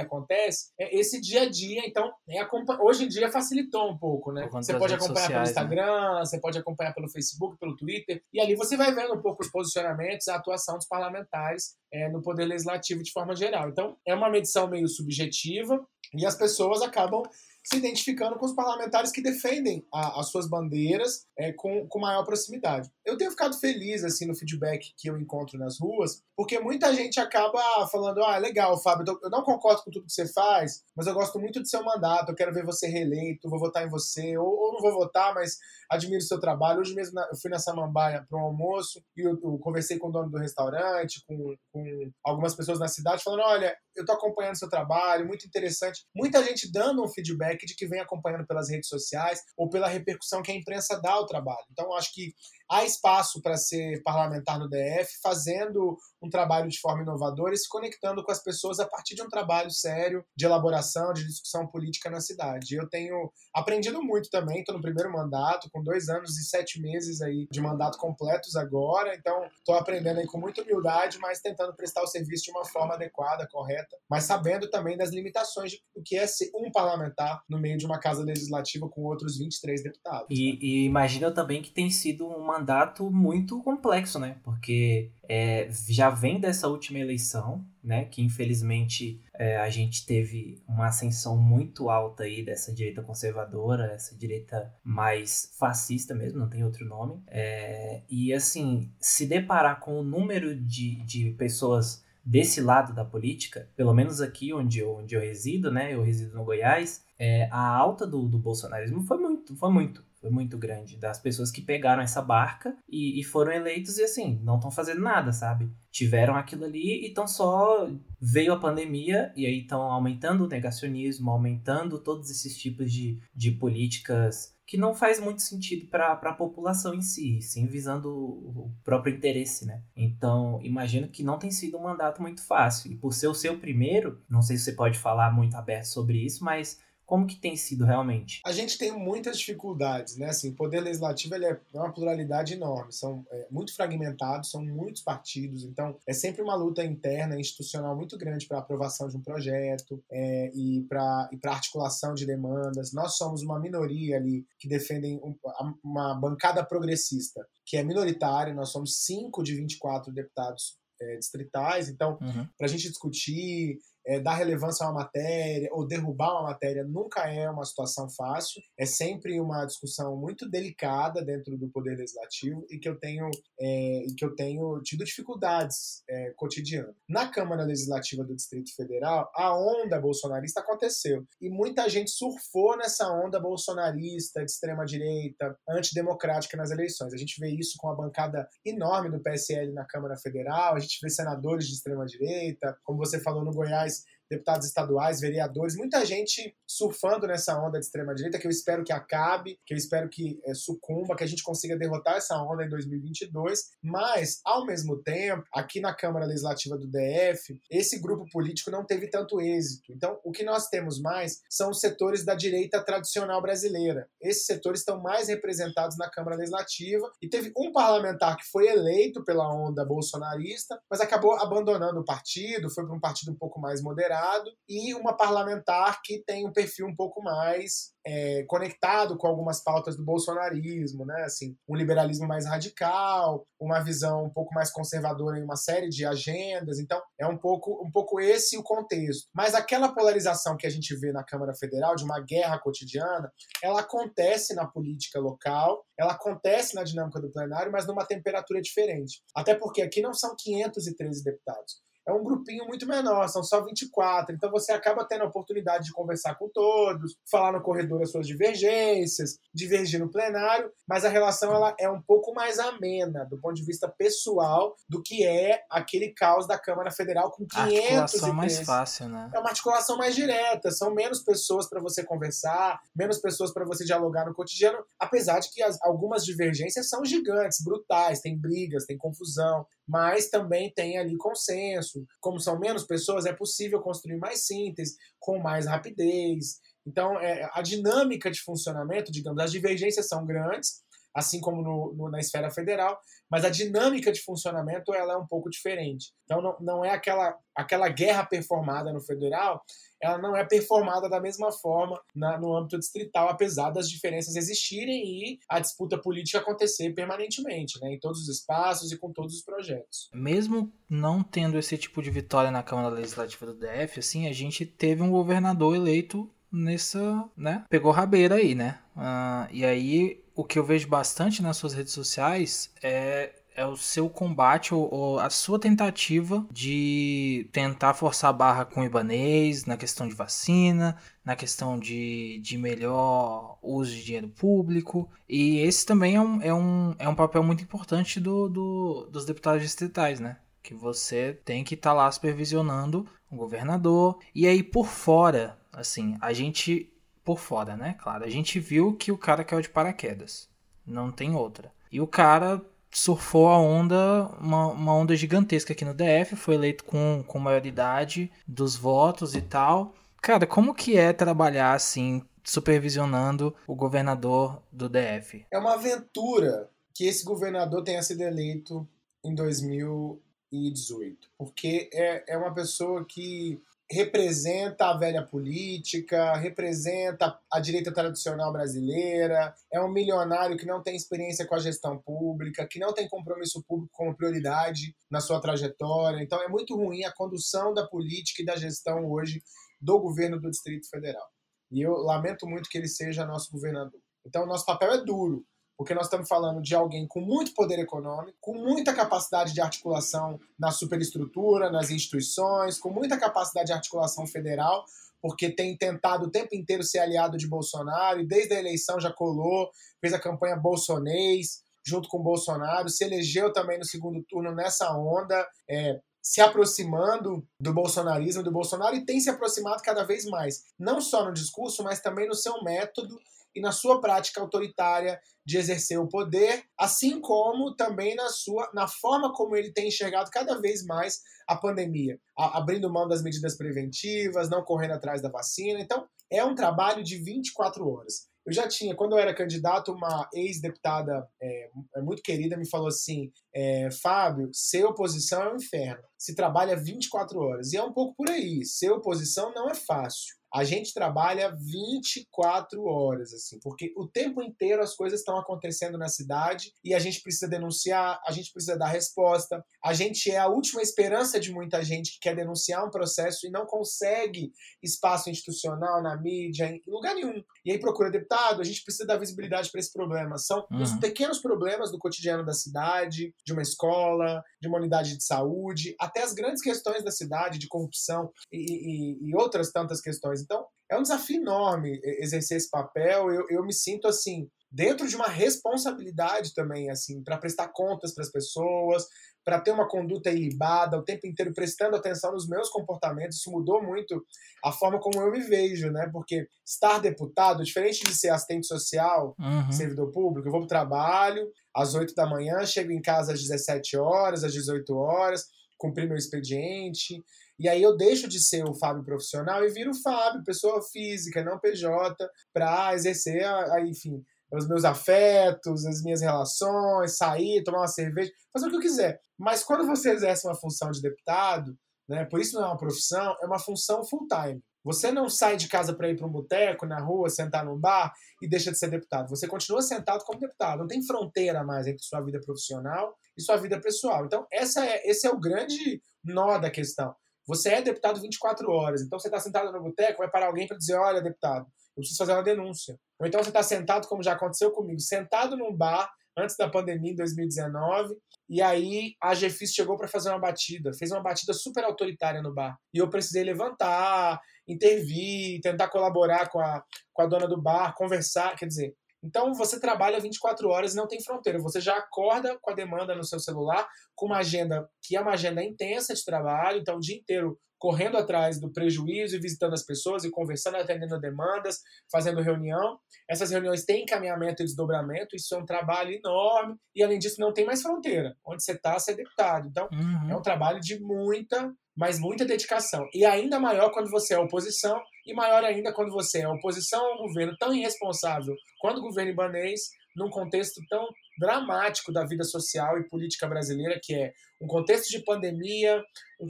[0.00, 1.82] acontece, é esse dia a dia.
[1.86, 2.46] Então, é,
[2.80, 4.48] hoje em dia facilitou um pouco, né?
[4.52, 5.50] Você pode acompanhar sociais, pelo né?
[5.50, 6.20] Instagram, né?
[6.20, 9.50] você pode acompanhar pelo Facebook, pelo Twitter, e ali você vai vendo um pouco os
[9.50, 13.68] posicionamentos, a atuação dos parlamentares é, no Poder Legislativo de forma geral.
[13.68, 15.80] Então, é uma medição meio subjetiva
[16.14, 17.22] e as pessoas acabam
[17.64, 22.24] se identificando com os parlamentares que defendem a, as suas bandeiras é, com, com maior
[22.24, 22.90] proximidade.
[23.04, 27.20] Eu tenho ficado feliz assim no feedback que eu encontro nas ruas, porque muita gente
[27.20, 31.14] acaba falando: ah, legal, Fábio, eu não concordo com tudo que você faz, mas eu
[31.14, 34.46] gosto muito do seu mandato, eu quero ver você reeleito, vou votar em você, ou,
[34.46, 35.56] ou não vou votar, mas
[35.90, 36.80] admiro o seu trabalho.
[36.80, 40.12] Hoje mesmo eu fui na Samambaia para um almoço e eu, eu, conversei com o
[40.12, 44.58] dono do restaurante, com, com algumas pessoas na cidade, falando: olha, eu estou acompanhando o
[44.58, 46.06] seu trabalho, muito interessante.
[46.14, 50.42] Muita gente dando um feedback de que vem acompanhando pelas redes sociais ou pela repercussão
[50.42, 51.66] que a imprensa dá ao trabalho.
[51.70, 52.34] Então, acho que
[52.72, 57.68] há espaço para ser parlamentar no DF, fazendo um trabalho de forma inovadora e se
[57.68, 62.08] conectando com as pessoas a partir de um trabalho sério de elaboração, de discussão política
[62.08, 62.76] na cidade.
[62.76, 67.20] Eu tenho aprendido muito também, estou no primeiro mandato, com dois anos e sete meses
[67.20, 72.02] aí de mandato completos agora, então estou aprendendo aí com muita humildade, mas tentando prestar
[72.02, 76.26] o serviço de uma forma adequada, correta, mas sabendo tambtambém das limitações do que é
[76.26, 80.26] ser um parlamentar no meio de uma casa legislativa com outros 23 deputados.
[80.30, 82.61] E, e imagina também que tem sido um mandato
[83.10, 84.36] muito complexo, né?
[84.42, 88.04] Porque é, já vem dessa última eleição, né?
[88.04, 94.16] Que infelizmente é, a gente teve uma ascensão muito alta aí dessa direita conservadora, essa
[94.16, 97.22] direita mais fascista mesmo, não tem outro nome.
[97.28, 103.68] É, e assim, se deparar com o número de, de pessoas desse lado da política,
[103.76, 105.92] pelo menos aqui onde eu, onde eu resido, né?
[105.92, 110.30] Eu resido no Goiás, é, a alta do, do bolsonarismo foi muito, foi muito foi
[110.30, 110.96] muito grande.
[110.96, 115.00] Das pessoas que pegaram essa barca e, e foram eleitos e assim, não estão fazendo
[115.00, 115.68] nada, sabe?
[115.90, 117.90] Tiveram aquilo ali e estão só.
[118.20, 123.50] Veio a pandemia e aí estão aumentando o negacionismo, aumentando todos esses tipos de, de
[123.50, 129.14] políticas que não faz muito sentido para a população em si, sim visando o próprio
[129.14, 129.82] interesse, né?
[129.94, 132.92] Então, imagino que não tem sido um mandato muito fácil.
[132.92, 136.24] E por ser o seu primeiro, não sei se você pode falar muito aberto sobre
[136.24, 136.80] isso, mas
[137.12, 138.40] como que tem sido realmente?
[138.42, 140.30] A gente tem muitas dificuldades, né?
[140.30, 145.02] Assim, o poder legislativo ele é uma pluralidade enorme, são é, muito fragmentados, são muitos
[145.02, 149.20] partidos, então é sempre uma luta interna, institucional muito grande para a aprovação de um
[149.20, 152.94] projeto é, e para e articulação de demandas.
[152.94, 155.36] Nós somos uma minoria ali que defendem um,
[155.84, 162.16] uma bancada progressista, que é minoritária, nós somos 5 de 24 deputados é, distritais, então,
[162.22, 162.48] uhum.
[162.56, 167.22] para a gente discutir é, dar relevância a uma matéria ou derrubar uma matéria nunca
[167.30, 172.78] é uma situação fácil, é sempre uma discussão muito delicada dentro do poder legislativo e
[172.78, 173.28] que eu tenho,
[173.60, 176.94] é, e que eu tenho tido dificuldades é, cotidianas.
[177.08, 183.10] Na Câmara Legislativa do Distrito Federal, a onda bolsonarista aconteceu e muita gente surfou nessa
[183.10, 187.12] onda bolsonarista de extrema direita, antidemocrática nas eleições.
[187.12, 190.98] A gente vê isso com a bancada enorme do PSL na Câmara Federal, a gente
[191.02, 196.54] vê senadores de extrema direita, como você falou no Goiás deputados estaduais, vereadores, muita gente
[196.66, 200.54] surfando nessa onda de extrema-direita, que eu espero que acabe, que eu espero que é,
[200.54, 203.72] sucumba, que a gente consiga derrotar essa onda em 2022.
[203.82, 209.08] Mas, ao mesmo tempo, aqui na Câmara Legislativa do DF, esse grupo político não teve
[209.08, 209.92] tanto êxito.
[209.92, 214.08] Então, o que nós temos mais são os setores da direita tradicional brasileira.
[214.20, 219.22] Esses setores estão mais representados na Câmara Legislativa e teve um parlamentar que foi eleito
[219.24, 223.82] pela onda bolsonarista, mas acabou abandonando o partido, foi para um partido um pouco mais
[223.82, 224.21] moderado
[224.68, 229.96] e uma parlamentar que tem um perfil um pouco mais é, conectado com algumas pautas
[229.96, 231.22] do bolsonarismo, né?
[231.24, 236.04] Assim, um liberalismo mais radical, uma visão um pouco mais conservadora em uma série de
[236.04, 236.78] agendas.
[236.78, 239.28] Então, é um pouco, um pouco esse o contexto.
[239.34, 243.30] Mas aquela polarização que a gente vê na Câmara Federal, de uma guerra cotidiana,
[243.62, 249.22] ela acontece na política local, ela acontece na dinâmica do plenário, mas numa temperatura diferente.
[249.34, 254.34] Até porque aqui não são 513 deputados é um grupinho muito menor, são só 24.
[254.34, 258.26] Então você acaba tendo a oportunidade de conversar com todos, falar no corredor as suas
[258.26, 263.54] divergências, divergir no plenário, mas a relação ela é um pouco mais amena do ponto
[263.54, 268.28] de vista pessoal do que é aquele caos da Câmara Federal com 500 A articulação
[268.28, 269.30] é mais fácil, né?
[269.34, 273.84] É uma articulação mais direta, são menos pessoas para você conversar, menos pessoas para você
[273.84, 278.96] dialogar no cotidiano, apesar de que as, algumas divergências são gigantes, brutais, tem brigas, tem
[278.96, 282.04] confusão, mas também tem ali consenso.
[282.20, 286.60] Como são menos pessoas, é possível construir mais síntese, com mais rapidez.
[286.86, 290.82] Então, é, a dinâmica de funcionamento, digamos, as divergências são grandes,
[291.14, 292.98] assim como no, no, na esfera federal,
[293.30, 296.12] mas a dinâmica de funcionamento ela é um pouco diferente.
[296.24, 299.62] Então, não, não é aquela, aquela guerra performada no federal,
[300.02, 305.04] ela não é performada da mesma forma na, no âmbito distrital, apesar das diferenças existirem
[305.04, 309.42] e a disputa política acontecer permanentemente, né, em todos os espaços e com todos os
[309.42, 310.10] projetos.
[310.12, 314.66] Mesmo não tendo esse tipo de vitória na Câmara Legislativa do DF, assim, a gente
[314.66, 320.58] teve um governador eleito nessa, né, pegou rabeira aí, né, uh, e aí o que
[320.58, 325.30] eu vejo bastante nas suas redes sociais é é o seu combate ou, ou, a
[325.30, 331.36] sua tentativa de tentar forçar a barra com o Ibanês na questão de vacina, na
[331.36, 335.08] questão de, de melhor uso de dinheiro público.
[335.28, 339.24] E esse também é um, é um, é um papel muito importante do, do dos
[339.24, 340.38] deputados distritais, né?
[340.62, 344.18] Que você tem que estar tá lá supervisionando o governador.
[344.34, 346.88] E aí por fora, assim, a gente.
[347.24, 347.96] Por fora, né?
[348.00, 350.48] Claro, a gente viu que o cara caiu de paraquedas.
[350.84, 351.72] Não tem outra.
[351.90, 356.84] E o cara surfou a onda, uma, uma, onda gigantesca aqui no DF, foi eleito
[356.84, 359.94] com, com maioridade dos votos e tal.
[360.20, 365.46] Cara, como que é trabalhar assim, supervisionando o governador do DF?
[365.50, 368.86] É uma aventura que esse governador tenha sido eleito
[369.24, 373.60] em 2018, porque é, é uma pessoa que
[373.92, 380.96] representa a velha política, representa a direita tradicional brasileira, é um milionário que não tem
[380.96, 386.22] experiência com a gestão pública, que não tem compromisso público como prioridade na sua trajetória.
[386.22, 389.42] Então é muito ruim a condução da política e da gestão hoje
[389.78, 391.28] do governo do Distrito Federal.
[391.70, 394.00] E eu lamento muito que ele seja nosso governador.
[394.24, 395.44] Então, nosso papel é duro
[395.82, 400.38] porque nós estamos falando de alguém com muito poder econômico, com muita capacidade de articulação
[400.56, 404.84] na superestrutura, nas instituições, com muita capacidade de articulação federal,
[405.20, 409.12] porque tem tentado o tempo inteiro ser aliado de Bolsonaro e desde a eleição já
[409.12, 414.96] colou, fez a campanha bolsonês junto com Bolsonaro, se elegeu também no segundo turno nessa
[414.96, 420.62] onda, é, se aproximando do bolsonarismo, do Bolsonaro, e tem se aproximado cada vez mais,
[420.78, 423.18] não só no discurso, mas também no seu método
[423.54, 428.86] e na sua prática autoritária de exercer o poder, assim como também na sua na
[428.86, 433.56] forma como ele tem enxergado cada vez mais a pandemia, a, abrindo mão das medidas
[433.56, 435.80] preventivas, não correndo atrás da vacina.
[435.80, 438.30] Então, é um trabalho de 24 horas.
[438.44, 442.88] Eu já tinha, quando eu era candidato, uma ex-deputada é, é, muito querida me falou
[442.88, 446.02] assim: é, Fábio, ser oposição é um inferno.
[446.18, 447.72] Se trabalha 24 horas.
[447.72, 448.64] E é um pouco por aí.
[448.64, 454.82] Ser oposição não é fácil a gente trabalha 24 horas, assim, porque o tempo inteiro
[454.82, 458.88] as coisas estão acontecendo na cidade e a gente precisa denunciar, a gente precisa dar
[458.88, 459.64] resposta.
[459.82, 463.50] A gente é a última esperança de muita gente que quer denunciar um processo e
[463.50, 467.42] não consegue espaço institucional na mídia, em lugar nenhum.
[467.64, 470.36] E aí procura deputado, a gente precisa dar visibilidade para esse problema.
[470.36, 470.82] São uhum.
[470.82, 475.94] os pequenos problemas do cotidiano da cidade, de uma escola, de uma unidade de saúde,
[475.98, 480.41] até as grandes questões da cidade, de corrupção e, e, e outras tantas questões.
[480.42, 483.30] Então, é um desafio enorme exercer esse papel.
[483.30, 488.24] Eu, eu me sinto assim, dentro de uma responsabilidade também, assim, para prestar contas para
[488.24, 489.06] as pessoas,
[489.44, 493.38] para ter uma conduta ilibada, o tempo inteiro prestando atenção nos meus comportamentos.
[493.38, 494.24] Isso mudou muito
[494.64, 496.08] a forma como eu me vejo, né?
[496.12, 499.72] Porque estar deputado, diferente de ser assistente social, uhum.
[499.72, 503.40] servidor público, eu vou para o trabalho às 8 da manhã, chego em casa às
[503.40, 507.22] 17 horas, às 18 horas, cumprir meu expediente.
[507.62, 511.60] E aí eu deixo de ser o Fábio profissional e viro Fábio, pessoa física, não
[511.60, 512.16] PJ,
[512.52, 513.40] para exercer,
[513.86, 514.20] enfim,
[514.52, 519.20] os meus afetos, as minhas relações, sair, tomar uma cerveja, fazer o que eu quiser.
[519.38, 523.36] Mas quando você exerce uma função de deputado, né, por isso não é uma profissão,
[523.40, 524.60] é uma função full time.
[524.84, 528.12] Você não sai de casa para ir para um boteco, na rua, sentar num bar
[528.42, 529.30] e deixa de ser deputado.
[529.30, 530.80] Você continua sentado como deputado.
[530.80, 534.26] Não tem fronteira mais entre sua vida profissional e sua vida pessoal.
[534.26, 537.14] Então, essa é, esse é o grande nó da questão.
[537.52, 540.78] Você é deputado 24 horas, então você está sentado no boteco, vai parar alguém para
[540.78, 542.98] dizer: olha, deputado, eu preciso fazer uma denúncia.
[543.20, 547.12] Ou então você está sentado, como já aconteceu comigo, sentado num bar antes da pandemia
[547.12, 548.14] em 2019,
[548.48, 552.54] e aí a GFIS chegou para fazer uma batida, fez uma batida super autoritária no
[552.54, 552.74] bar.
[552.94, 558.56] E eu precisei levantar, intervir, tentar colaborar com a, com a dona do bar, conversar,
[558.56, 561.58] quer dizer, então você trabalha 24 horas e não tem fronteira.
[561.60, 565.32] Você já acorda com a demanda no seu celular, com uma agenda que é uma
[565.32, 569.84] agenda intensa de trabalho, então o dia inteiro correndo atrás do prejuízo e visitando as
[569.84, 571.80] pessoas e conversando, atendendo demandas,
[572.12, 572.96] fazendo reunião.
[573.28, 577.52] Essas reuniões têm encaminhamento e desdobramento, isso é um trabalho enorme e além disso não
[577.52, 578.36] tem mais fronteira.
[578.46, 579.66] Onde você está, você é deputado.
[579.66, 580.30] Então uhum.
[580.30, 583.08] é um trabalho de muita mas muita dedicação.
[583.12, 587.14] E ainda maior quando você é oposição, e maior ainda quando você é oposição a
[587.14, 592.98] um governo tão irresponsável quanto o governo ibanês, num contexto tão dramático da vida social
[592.98, 596.02] e política brasileira, que é um contexto de pandemia,
[596.40, 596.46] um,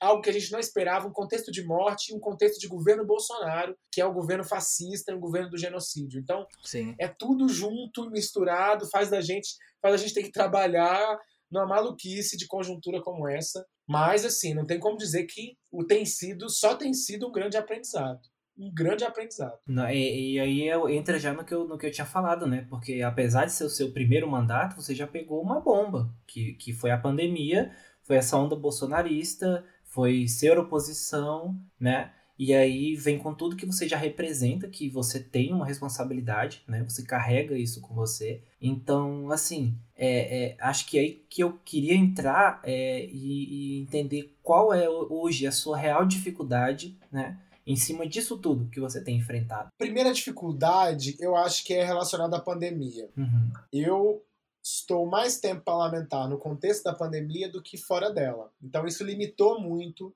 [0.00, 3.76] algo que a gente não esperava, um contexto de morte, um contexto de governo Bolsonaro,
[3.92, 6.20] que é o governo fascista, um governo do genocídio.
[6.20, 6.94] Então, Sim.
[6.98, 11.18] é tudo junto, misturado, faz da gente, faz a gente ter que trabalhar
[11.54, 13.64] numa maluquice de conjuntura como essa.
[13.86, 17.56] Mas, assim, não tem como dizer que o tem sido, só tem sido um grande
[17.56, 18.20] aprendizado.
[18.58, 19.58] Um grande aprendizado.
[19.66, 22.66] Não, e, e, aí entra já no que, eu, no que eu tinha falado, né?
[22.68, 26.72] Porque apesar de ser o seu primeiro mandato, você já pegou uma bomba, que, que
[26.72, 32.12] foi a pandemia, foi essa onda bolsonarista, foi ser oposição, né?
[32.38, 36.82] E aí vem com tudo que você já representa, que você tem uma responsabilidade, né?
[36.82, 38.42] Você carrega isso com você.
[38.60, 44.36] Então, assim, é, é, acho que aí que eu queria entrar é, e, e, entender
[44.42, 47.38] qual é hoje a sua real dificuldade, né?
[47.66, 49.70] Em cima disso tudo que você tem enfrentado.
[49.78, 53.08] Primeira dificuldade, eu acho que é relacionada à pandemia.
[53.16, 53.52] Uhum.
[53.72, 54.22] Eu
[54.62, 58.50] estou mais tempo parlamentar no contexto da pandemia do que fora dela.
[58.62, 60.14] Então, isso limitou muito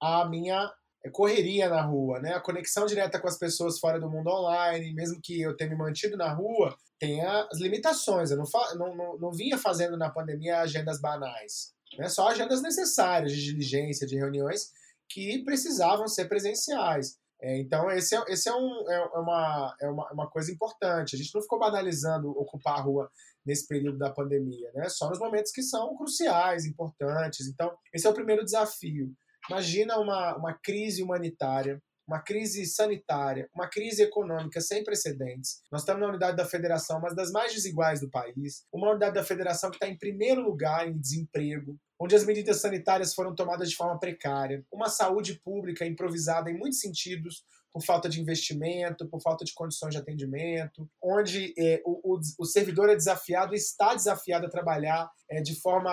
[0.00, 0.72] a minha
[1.10, 2.34] correria na rua, né?
[2.34, 5.76] A conexão direta com as pessoas fora do mundo online, mesmo que eu tenha me
[5.76, 8.30] mantido na rua, tem as limitações.
[8.30, 8.44] Eu não,
[8.76, 12.08] não, não, não vinha fazendo na pandemia agendas banais, né?
[12.08, 14.70] Só agendas necessárias de diligência, de reuniões
[15.08, 17.18] que precisavam ser presenciais.
[17.40, 21.16] É, então, esse, é, esse é, um, é, é, uma, é uma, uma coisa importante.
[21.16, 23.10] A gente não ficou banalizando ocupar a rua
[23.44, 24.88] nesse período da pandemia, né?
[24.88, 27.48] Só nos momentos que são cruciais, importantes.
[27.48, 29.12] Então, esse é o primeiro desafio.
[29.50, 35.62] Imagina uma, uma crise humanitária, uma crise sanitária, uma crise econômica sem precedentes.
[35.70, 38.64] Nós estamos na unidade da federação, mas das mais desiguais do país.
[38.72, 43.14] Uma unidade da federação que está em primeiro lugar em desemprego, onde as medidas sanitárias
[43.14, 48.20] foram tomadas de forma precária, uma saúde pública improvisada em muitos sentidos, por falta de
[48.20, 53.54] investimento, por falta de condições de atendimento, onde é, o, o, o, servidor é desafiado,
[53.54, 55.90] está desafiado a trabalhar é, de forma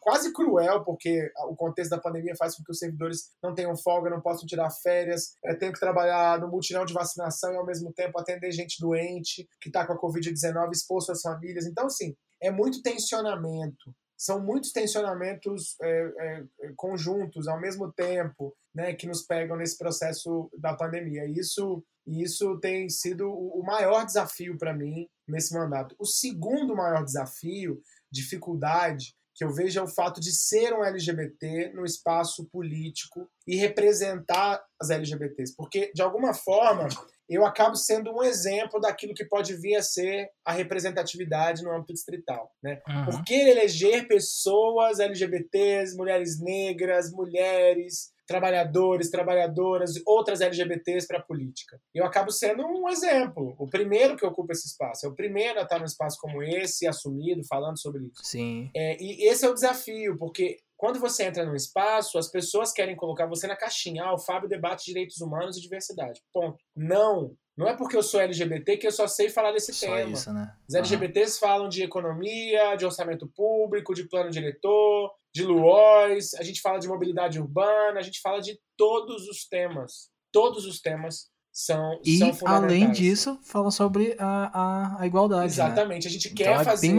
[0.00, 4.10] quase cruel, porque o contexto da pandemia faz com que os servidores não tenham folga,
[4.10, 7.92] não possam tirar férias, é, tenham que trabalhar no multirão de vacinação e ao mesmo
[7.92, 11.66] tempo atender gente doente que está com a Covid-19 exposto às famílias.
[11.66, 18.92] Então, assim, é muito tensionamento são muitos tensionamentos é, é, conjuntos ao mesmo tempo, né,
[18.92, 21.24] que nos pegam nesse processo da pandemia.
[21.24, 25.94] E isso, isso tem sido o maior desafio para mim nesse mandato.
[26.00, 31.72] O segundo maior desafio, dificuldade, que eu vejo é o fato de ser um LGBT
[31.72, 36.88] no espaço político e representar as LGBTs, porque de alguma forma
[37.28, 41.92] eu acabo sendo um exemplo daquilo que pode vir a ser a representatividade no âmbito
[41.92, 42.50] distrital.
[42.62, 42.80] Né?
[42.88, 43.04] Uhum.
[43.04, 51.80] Por que eleger pessoas LGBTs, mulheres negras, mulheres, trabalhadores, trabalhadoras, outras LGBTs para a política.
[51.94, 55.62] Eu acabo sendo um exemplo, o primeiro que ocupa esse espaço, é o primeiro a
[55.62, 58.22] estar num espaço como esse, assumido, falando sobre isso.
[58.22, 58.70] Sim.
[58.76, 62.94] É, e esse é o desafio, porque quando você entra num espaço, as pessoas querem
[62.94, 64.04] colocar você na caixinha.
[64.04, 66.22] Ah, o Fábio debate direitos humanos e diversidade.
[66.32, 66.56] Ponto.
[66.74, 67.36] Não.
[67.56, 70.12] Não é porque eu sou LGBT que eu só sei falar desse só tema.
[70.12, 70.54] Isso, né?
[70.68, 71.40] Os LGBTs uhum.
[71.40, 76.86] falam de economia, de orçamento público, de plano diretor, de LUOS, a gente fala de
[76.86, 80.10] mobilidade urbana, a gente fala de todos os temas.
[80.32, 85.40] Todos os temas são, e, são além disso, fala sobre a, a, a igualdade.
[85.40, 85.46] Né?
[85.46, 86.04] Exatamente.
[86.04, 86.08] Né?
[86.08, 86.94] A gente então quer é fazer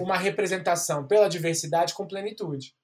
[0.00, 2.74] uma representação pela diversidade com plenitude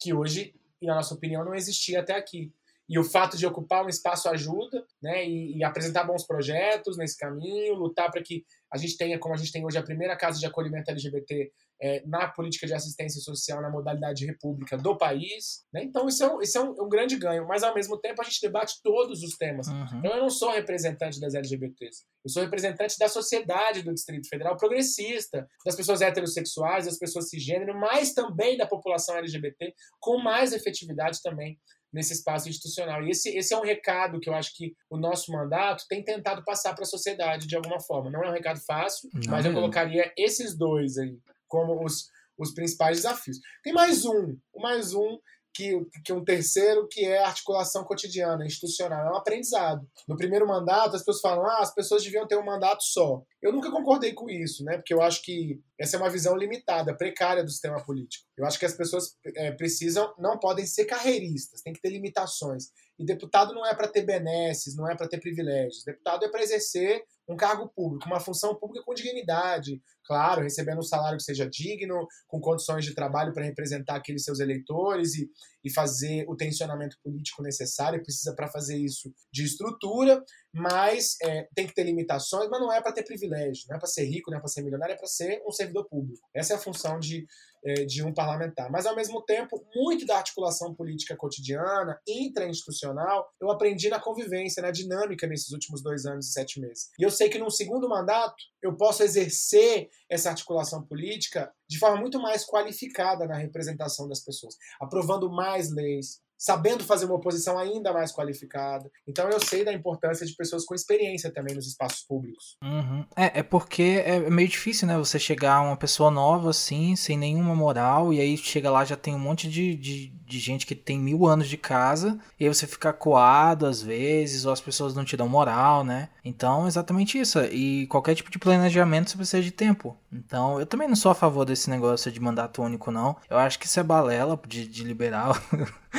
[0.00, 2.52] que hoje, na nossa opinião, não existia até aqui.
[2.90, 5.24] E o fato de ocupar um espaço ajuda, né?
[5.24, 9.36] E, e apresentar bons projetos nesse caminho, lutar para que a gente tenha, como a
[9.36, 13.62] gente tem hoje, a primeira casa de acolhimento LGBT é, na política de assistência social
[13.62, 15.64] na modalidade de república do país.
[15.72, 15.82] Né?
[15.84, 17.46] Então, isso é, um, isso é um, um, grande ganho.
[17.46, 19.66] Mas, ao mesmo tempo, a gente debate todos os temas.
[19.68, 19.98] Uhum.
[19.98, 22.04] Então, eu não sou representante das LGBTs.
[22.24, 27.78] Eu sou representante da sociedade do Distrito Federal progressista, das pessoas heterossexuais, das pessoas cisgênero,
[27.78, 31.58] mas também da população LGBT, com mais efetividade também
[31.92, 33.02] nesse espaço institucional.
[33.02, 36.44] E esse, esse é um recado que eu acho que o nosso mandato tem tentado
[36.44, 38.10] passar para a sociedade de alguma forma.
[38.10, 42.98] Não é um recado fácil, mas eu colocaria esses dois aí como os, os principais
[42.98, 43.38] desafios.
[43.62, 45.18] Tem mais um, mais um
[45.54, 49.06] que, que um terceiro, que é a articulação cotidiana, institucional.
[49.06, 49.86] É um aprendizado.
[50.08, 53.22] No primeiro mandato, as pessoas falam, ah, as pessoas deviam ter um mandato só.
[53.42, 54.76] Eu nunca concordei com isso, né?
[54.76, 58.26] Porque eu acho que essa é uma visão limitada, precária do sistema político.
[58.36, 62.70] Eu acho que as pessoas é, precisam, não podem ser carreiristas, tem que ter limitações.
[62.98, 65.82] E deputado não é para ter benesses, não é para ter privilégios.
[65.84, 69.80] Deputado é para exercer um cargo público, uma função pública com dignidade,
[70.10, 74.40] claro, recebendo um salário que seja digno, com condições de trabalho para representar aqueles seus
[74.40, 75.30] eleitores e,
[75.62, 80.20] e fazer o tensionamento político necessário, precisa para fazer isso de estrutura,
[80.52, 83.86] mas é, tem que ter limitações, mas não é para ter privilégio, não é para
[83.86, 86.28] ser rico, não é para ser milionário, é para ser um servidor público.
[86.34, 87.24] Essa é a função de,
[87.64, 88.68] é, de um parlamentar.
[88.68, 94.72] Mas, ao mesmo tempo, muito da articulação política cotidiana, intrainstitucional, eu aprendi na convivência, na
[94.72, 96.90] dinâmica nesses últimos dois anos e sete meses.
[96.98, 102.00] E eu sei que num segundo mandato eu posso exercer essa articulação política de forma
[102.00, 107.92] muito mais qualificada na representação das pessoas, aprovando mais leis, sabendo fazer uma oposição ainda
[107.92, 108.90] mais qualificada.
[109.06, 112.56] Então eu sei da importância de pessoas com experiência também nos espaços públicos.
[112.64, 113.04] Uhum.
[113.14, 114.96] É, é porque é meio difícil, né?
[114.96, 119.14] Você chegar uma pessoa nova assim, sem nenhuma moral, e aí chega lá já tem
[119.14, 122.66] um monte de, de, de gente que tem mil anos de casa, e aí você
[122.66, 126.08] fica coado às vezes, ou as pessoas não te dão moral, né?
[126.24, 127.38] Então, exatamente isso.
[127.40, 129.94] E qualquer tipo de planejamento você precisa de tempo.
[130.10, 133.16] Então, eu também não sou a favor desse negócio de mandato único, não.
[133.28, 135.36] Eu acho que isso é balela de, de liberal.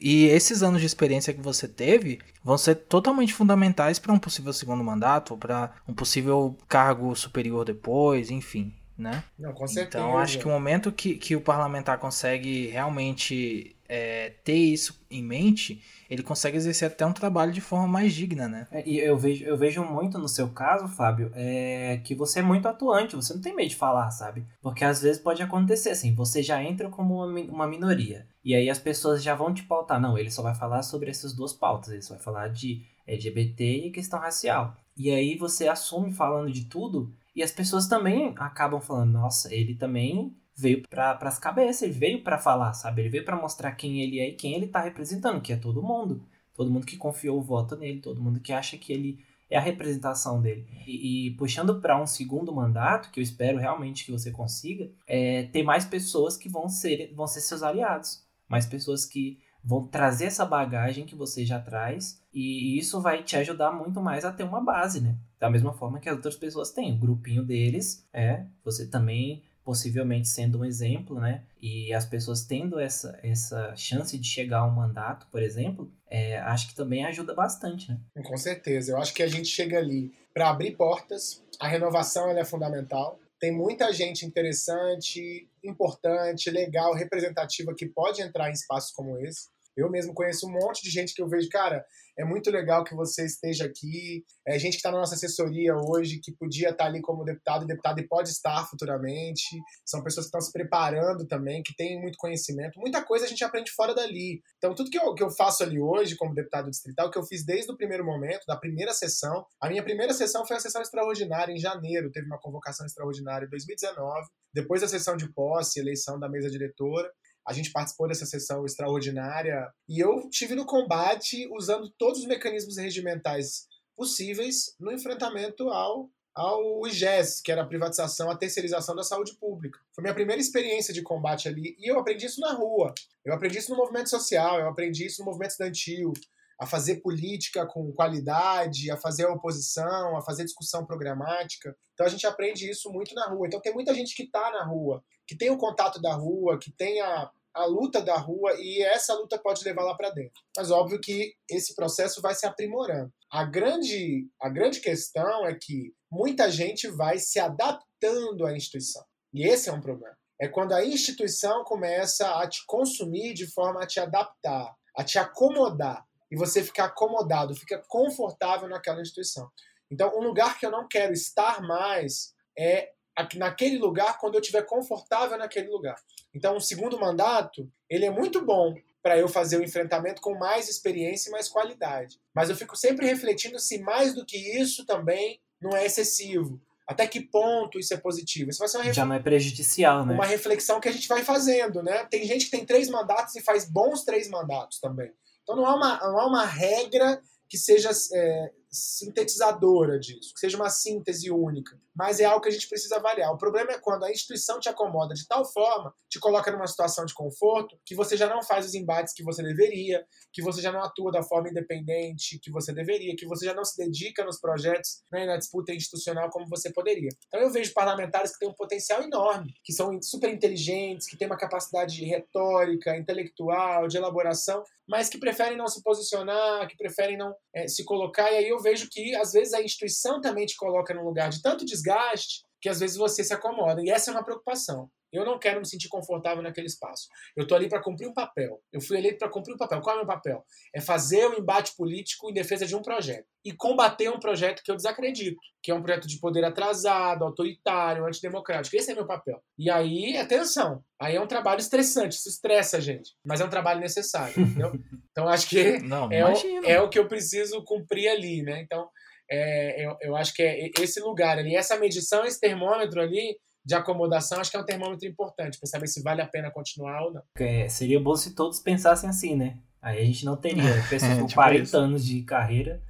[0.00, 4.52] E esses anos de experiência que você teve vão ser totalmente fundamentais para um possível
[4.52, 9.24] segundo mandato, para um possível cargo superior depois, enfim, né?
[9.38, 10.04] Não, com certeza.
[10.04, 15.20] Então acho que o momento que, que o parlamentar consegue realmente é, ter isso em
[15.20, 18.68] mente, ele consegue exercer até um trabalho de forma mais digna, né?
[18.70, 22.42] É, e eu vejo, eu vejo muito no seu caso, Fábio, é, que você é
[22.42, 24.46] muito atuante, você não tem medo de falar, sabe?
[24.62, 28.70] Porque às vezes pode acontecer assim, você já entra como uma, uma minoria, e aí
[28.70, 30.00] as pessoas já vão te pautar.
[30.00, 33.86] Não, ele só vai falar sobre essas duas pautas, ele só vai falar de LGBT
[33.86, 34.76] e questão racial.
[34.96, 39.74] E aí você assume falando de tudo, e as pessoas também acabam falando, nossa, ele
[39.74, 43.00] também veio para as cabeças, ele veio para falar, sabe?
[43.00, 45.82] Ele veio para mostrar quem ele é e quem ele tá representando, que é todo
[45.82, 46.22] mundo.
[46.52, 49.60] Todo mundo que confiou o voto nele, todo mundo que acha que ele é a
[49.60, 50.66] representação dele.
[50.86, 55.44] E, e puxando para um segundo mandato, que eu espero realmente que você consiga, é
[55.44, 58.22] ter mais pessoas que vão ser, vão ser seus aliados.
[58.46, 63.36] Mais pessoas que vão trazer essa bagagem que você já traz e isso vai te
[63.36, 65.16] ajudar muito mais a ter uma base, né?
[65.38, 66.94] Da mesma forma que as outras pessoas têm.
[66.94, 71.42] O grupinho deles é você também possivelmente sendo um exemplo, né?
[71.60, 76.38] E as pessoas tendo essa, essa chance de chegar a um mandato, por exemplo, é,
[76.40, 78.00] acho que também ajuda bastante, né?
[78.24, 78.92] Com certeza.
[78.92, 81.42] Eu acho que a gente chega ali para abrir portas.
[81.60, 83.18] A renovação é fundamental.
[83.40, 89.48] Tem muita gente interessante, importante, legal, representativa que pode entrar em espaços como esse.
[89.76, 91.84] Eu mesmo conheço um monte de gente que eu vejo, cara,
[92.18, 94.22] é muito legal que você esteja aqui.
[94.46, 97.64] É gente que está na nossa assessoria hoje, que podia estar tá ali como deputado
[97.64, 99.42] e deputado e pode estar futuramente.
[99.86, 102.78] São pessoas que estão se preparando também, que têm muito conhecimento.
[102.78, 104.42] Muita coisa a gente aprende fora dali.
[104.58, 107.44] Então, tudo que eu, que eu faço ali hoje como deputado distrital, que eu fiz
[107.44, 109.46] desde o primeiro momento, da primeira sessão.
[109.60, 112.10] A minha primeira sessão foi a sessão extraordinária, em janeiro.
[112.10, 114.28] Teve uma convocação extraordinária em 2019.
[114.52, 117.10] Depois da sessão de posse, eleição da mesa diretora.
[117.50, 122.76] A gente participou dessa sessão extraordinária e eu tive no combate usando todos os mecanismos
[122.76, 129.34] regimentais possíveis no enfrentamento ao ao IGES, que era a privatização, a terceirização da saúde
[129.34, 129.80] pública.
[129.92, 132.94] Foi minha primeira experiência de combate ali e eu aprendi isso na rua.
[133.24, 136.12] Eu aprendi isso no movimento social, eu aprendi isso no movimento estudantil,
[136.60, 141.76] a fazer política com qualidade, a fazer oposição, a fazer discussão programática.
[141.94, 143.48] Então a gente aprende isso muito na rua.
[143.48, 146.70] Então tem muita gente que está na rua, que tem o contato da rua, que
[146.70, 150.40] tem a, a luta da rua e essa luta pode levar lá para dentro.
[150.56, 153.12] Mas óbvio que esse processo vai se aprimorando.
[153.30, 159.04] A grande, a grande questão é que muita gente vai se adaptando à instituição.
[159.32, 160.16] E esse é um problema.
[160.40, 165.18] É quando a instituição começa a te consumir de forma a te adaptar, a te
[165.18, 166.04] acomodar.
[166.30, 169.50] E você fica acomodado, fica confortável naquela instituição.
[169.90, 172.92] Então, um lugar que eu não quero estar mais é
[173.36, 175.96] naquele lugar quando eu estiver confortável naquele lugar.
[176.34, 180.68] Então, o segundo mandato, ele é muito bom para eu fazer o enfrentamento com mais
[180.68, 182.20] experiência e mais qualidade.
[182.34, 186.60] Mas eu fico sempre refletindo se mais do que isso também não é excessivo.
[186.86, 188.50] Até que ponto isso é positivo?
[188.50, 190.14] Isso vai ser uma Já não é prejudicial, né?
[190.14, 192.04] Uma reflexão que a gente vai fazendo, né?
[192.10, 195.10] Tem gente que tem três mandatos e faz bons três mandatos também.
[195.42, 200.56] Então não há uma, não há uma regra que seja é, sintetizadora disso, que seja
[200.56, 201.78] uma síntese única.
[201.94, 203.32] Mas é algo que a gente precisa avaliar.
[203.32, 207.04] O problema é quando a instituição te acomoda de tal forma, te coloca numa situação
[207.04, 210.70] de conforto, que você já não faz os embates que você deveria, que você já
[210.70, 214.40] não atua da forma independente que você deveria, que você já não se dedica nos
[214.40, 217.08] projetos, né, na disputa institucional como você poderia.
[217.26, 221.26] Então eu vejo parlamentares que têm um potencial enorme, que são super inteligentes, que têm
[221.26, 227.34] uma capacidade retórica, intelectual, de elaboração, mas que preferem não se posicionar, que preferem não
[227.54, 228.30] é, se colocar.
[228.32, 231.42] E aí eu vejo que, às vezes, a instituição também te coloca num lugar de
[231.42, 233.82] tanto desgaste que, às vezes, você se acomoda.
[233.82, 234.90] E essa é uma preocupação.
[235.12, 237.08] Eu não quero me sentir confortável naquele espaço.
[237.36, 238.60] Eu estou ali para cumprir um papel.
[238.72, 239.80] Eu fui eleito para cumprir um papel.
[239.80, 240.44] Qual é o meu papel?
[240.74, 243.26] É fazer o um embate político em defesa de um projeto.
[243.44, 248.04] E combater um projeto que eu desacredito, que é um projeto de poder atrasado, autoritário,
[248.06, 248.76] antidemocrático.
[248.76, 249.42] Esse é meu papel.
[249.58, 253.14] E aí, atenção, aí é um trabalho estressante, isso estressa a gente.
[253.24, 254.72] Mas é um trabalho necessário, entendeu?
[255.10, 258.60] Então acho que não, é, o, é o que eu preciso cumprir ali, né?
[258.60, 258.88] Então,
[259.30, 263.74] é, eu, eu acho que é esse lugar ali, essa medição, esse termômetro ali, de
[263.74, 267.12] acomodação, acho que é um termômetro importante para saber se vale a pena continuar ou
[267.12, 267.22] não.
[267.36, 269.58] É, seria bom se todos pensassem assim, né?
[269.82, 271.76] Aí a gente não teria pessoas com tipo 40 isso.
[271.76, 272.82] anos de carreira,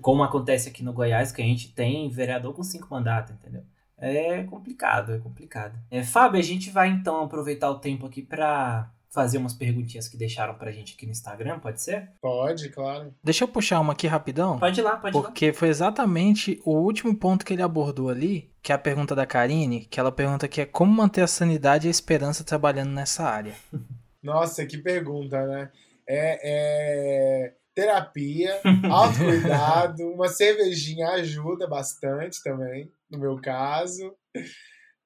[0.00, 3.62] como acontece aqui no Goiás, que a gente tem vereador com cinco mandatos, entendeu?
[3.98, 5.78] É complicado, é complicado.
[5.90, 10.16] É, Fábio, a gente vai então aproveitar o tempo aqui para fazer umas perguntinhas que
[10.16, 12.10] deixaram pra gente aqui no Instagram, pode ser?
[12.20, 13.14] Pode, claro.
[13.22, 14.58] Deixa eu puxar uma aqui rapidão.
[14.58, 15.24] Pode ir lá, pode ir lá.
[15.24, 19.24] Porque foi exatamente o último ponto que ele abordou ali, que é a pergunta da
[19.24, 23.24] Karine, que ela pergunta que é como manter a sanidade e a esperança trabalhando nessa
[23.24, 23.54] área.
[24.22, 25.70] Nossa, que pergunta, né?
[26.08, 27.54] É, é...
[27.74, 34.14] terapia, autocuidado, uma cervejinha ajuda bastante também, no meu caso,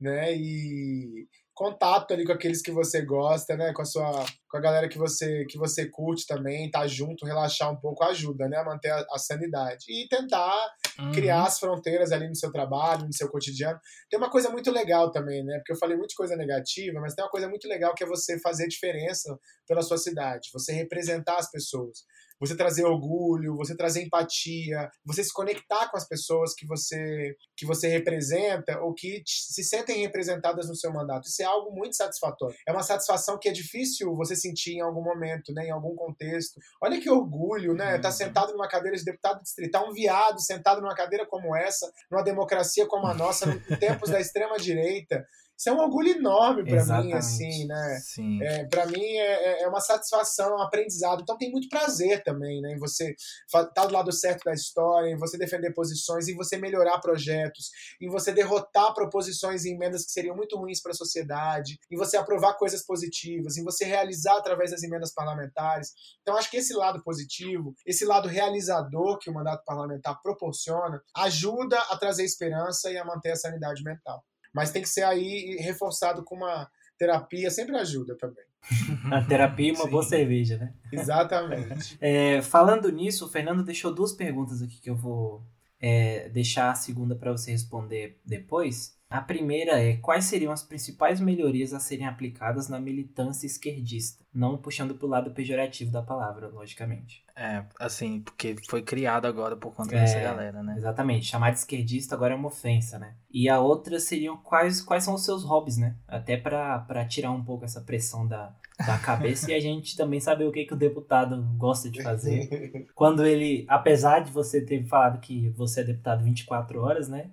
[0.00, 0.34] né?
[0.34, 1.28] E
[1.60, 3.70] contato ali com aqueles que você gosta, né?
[3.74, 7.70] Com a sua, com a galera que você que você curte também, tá junto, relaxar
[7.70, 8.56] um pouco ajuda, né?
[8.56, 10.56] A manter a, a sanidade e tentar
[10.98, 11.12] uhum.
[11.12, 13.78] criar as fronteiras ali no seu trabalho, no seu cotidiano.
[14.08, 15.58] Tem uma coisa muito legal também, né?
[15.58, 18.40] Porque eu falei muita coisa negativa, mas tem uma coisa muito legal que é você
[18.40, 19.38] fazer diferença
[19.68, 21.98] pela sua cidade, você representar as pessoas
[22.40, 27.66] você trazer orgulho, você trazer empatia, você se conectar com as pessoas que você que
[27.66, 31.28] você representa ou que se sentem representadas no seu mandato.
[31.28, 32.56] Isso é algo muito satisfatório.
[32.66, 36.58] É uma satisfação que é difícil você sentir em algum momento, né, em algum contexto.
[36.82, 37.98] Olha que orgulho, né?
[37.98, 38.14] Tá uhum.
[38.14, 42.86] sentado numa cadeira de deputado distrital, um viado sentado numa cadeira como essa, numa democracia
[42.86, 45.26] como a nossa, em tempos da extrema direita
[45.60, 48.00] Isso é um orgulho enorme para mim, assim, né?
[48.02, 48.42] Sim.
[48.42, 51.20] É, para mim é, é, é uma satisfação, um aprendizado.
[51.20, 52.72] Então tem muito prazer também, né?
[52.72, 56.56] Em você estar tá do lado certo da história, em você defender posições, em você
[56.56, 57.68] melhorar projetos,
[58.00, 62.16] em você derrotar proposições e emendas que seriam muito ruins para a sociedade, em você
[62.16, 65.92] aprovar coisas positivas, em você realizar através das emendas parlamentares.
[66.22, 71.78] Então acho que esse lado positivo, esse lado realizador que o mandato parlamentar proporciona, ajuda
[71.90, 74.24] a trazer esperança e a manter a sanidade mental.
[74.52, 78.44] Mas tem que ser aí reforçado com uma terapia, sempre ajuda também.
[79.10, 79.90] A terapia e uma Sim.
[79.90, 80.74] boa cerveja, né?
[80.92, 81.96] Exatamente.
[82.00, 85.42] é, falando nisso, o Fernando deixou duas perguntas aqui que eu vou
[85.80, 88.98] é, deixar a segunda para você responder depois.
[89.10, 94.56] A primeira é quais seriam as principais melhorias a serem aplicadas na militância esquerdista, não
[94.56, 97.24] puxando para o lado pejorativo da palavra, logicamente.
[97.34, 100.76] É, assim, porque foi criado agora por conta é, dessa galera, né?
[100.76, 103.16] Exatamente, chamar de esquerdista agora é uma ofensa, né?
[103.28, 105.96] E a outra seriam quais, quais são os seus hobbies, né?
[106.06, 108.54] Até para tirar um pouco essa pressão da,
[108.86, 112.86] da cabeça e a gente também saber o que, que o deputado gosta de fazer.
[112.94, 117.30] Quando ele, apesar de você ter falado que você é deputado 24 horas, né?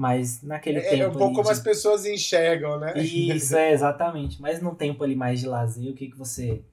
[0.00, 1.02] Mas naquele é, tempo.
[1.02, 1.52] É um pouco como de...
[1.52, 2.94] as pessoas enxergam, né?
[3.02, 4.40] Isso, é, exatamente.
[4.40, 6.64] Mas num tempo ali mais de lazer, o que, que você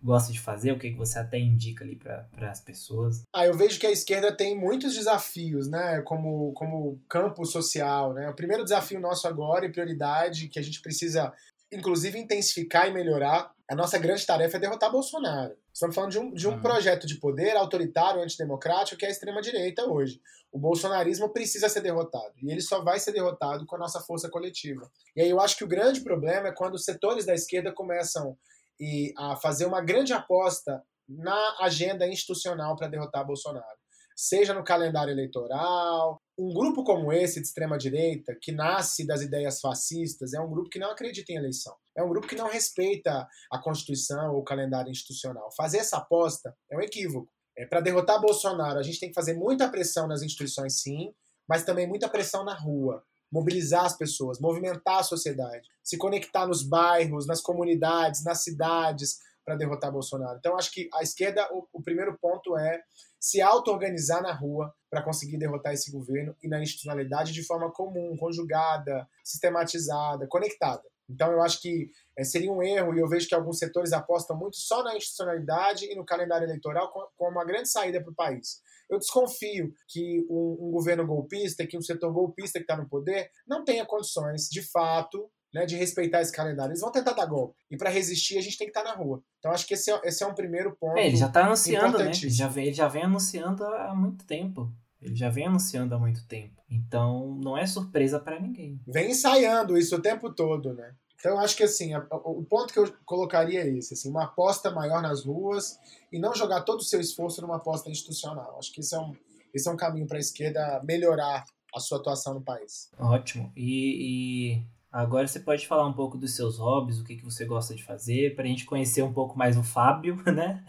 [0.00, 0.70] gosta de fazer?
[0.70, 3.24] O que, que você até indica ali para as pessoas?
[3.34, 6.00] Ah, eu vejo que a esquerda tem muitos desafios, né?
[6.02, 8.30] Como, como campo social, né?
[8.30, 11.32] O primeiro desafio nosso agora e prioridade que a gente precisa,
[11.72, 15.56] inclusive, intensificar e melhorar a nossa grande tarefa é derrotar Bolsonaro.
[15.72, 16.60] Estamos falando de um, de um uhum.
[16.60, 20.20] projeto de poder autoritário, antidemocrático, que é a extrema-direita hoje.
[20.52, 22.32] O bolsonarismo precisa ser derrotado.
[22.40, 24.88] E ele só vai ser derrotado com a nossa força coletiva.
[25.16, 28.38] E aí eu acho que o grande problema é quando os setores da esquerda começam
[28.78, 33.66] e, a fazer uma grande aposta na agenda institucional para derrotar Bolsonaro.
[34.14, 39.60] Seja no calendário eleitoral, um grupo como esse de extrema direita, que nasce das ideias
[39.60, 41.74] fascistas, é um grupo que não acredita em eleição.
[41.96, 45.48] É um grupo que não respeita a Constituição ou o calendário institucional.
[45.56, 47.30] Fazer essa aposta é um equívoco.
[47.56, 51.14] É, Para derrotar Bolsonaro, a gente tem que fazer muita pressão nas instituições, sim,
[51.48, 53.02] mas também muita pressão na rua.
[53.32, 59.54] Mobilizar as pessoas, movimentar a sociedade, se conectar nos bairros, nas comunidades, nas cidades, para
[59.54, 60.38] derrotar Bolsonaro.
[60.38, 62.82] Então, acho que a esquerda, o, o primeiro ponto é
[63.18, 68.16] se auto-organizar na rua para conseguir derrotar esse governo e na institucionalidade de forma comum,
[68.18, 70.82] conjugada, sistematizada, conectada.
[71.08, 71.88] Então, eu acho que
[72.18, 75.84] é, seria um erro, e eu vejo que alguns setores apostam muito só na institucionalidade
[75.84, 78.60] e no calendário eleitoral como uma grande saída para o país.
[78.90, 83.30] Eu desconfio que um, um, governo golpista, que um setor golpista que está no poder,
[83.46, 86.72] não tenha condições, de fato, né, de respeitar esse calendário.
[86.72, 87.54] Eles vão tentar dar golpe.
[87.70, 89.22] E para resistir, a gente tem que estar tá na rua.
[89.38, 90.98] Então acho que esse é, esse é um primeiro ponto.
[90.98, 92.10] É, ele já está anunciando, né?
[92.10, 94.70] Ele já, vem, ele já vem anunciando há muito tempo.
[95.00, 96.62] Ele já vem anunciando há muito tempo.
[96.68, 98.78] Então não é surpresa para ninguém.
[98.86, 100.94] Vem ensaiando isso o tempo todo, né?
[101.18, 104.70] Então acho que assim, a, o ponto que eu colocaria é esse, assim, uma aposta
[104.70, 105.78] maior nas ruas
[106.12, 108.58] e não jogar todo o seu esforço numa aposta institucional.
[108.58, 109.16] Acho que esse é um,
[109.54, 111.44] esse é um caminho para a esquerda melhorar
[111.74, 112.90] a sua atuação no país.
[112.98, 113.50] Ótimo.
[113.56, 114.66] E, e,
[114.96, 117.84] agora você pode falar um pouco dos seus hobbies, o que, que você gosta de
[117.84, 120.64] fazer, para a gente conhecer um pouco mais o Fábio, né?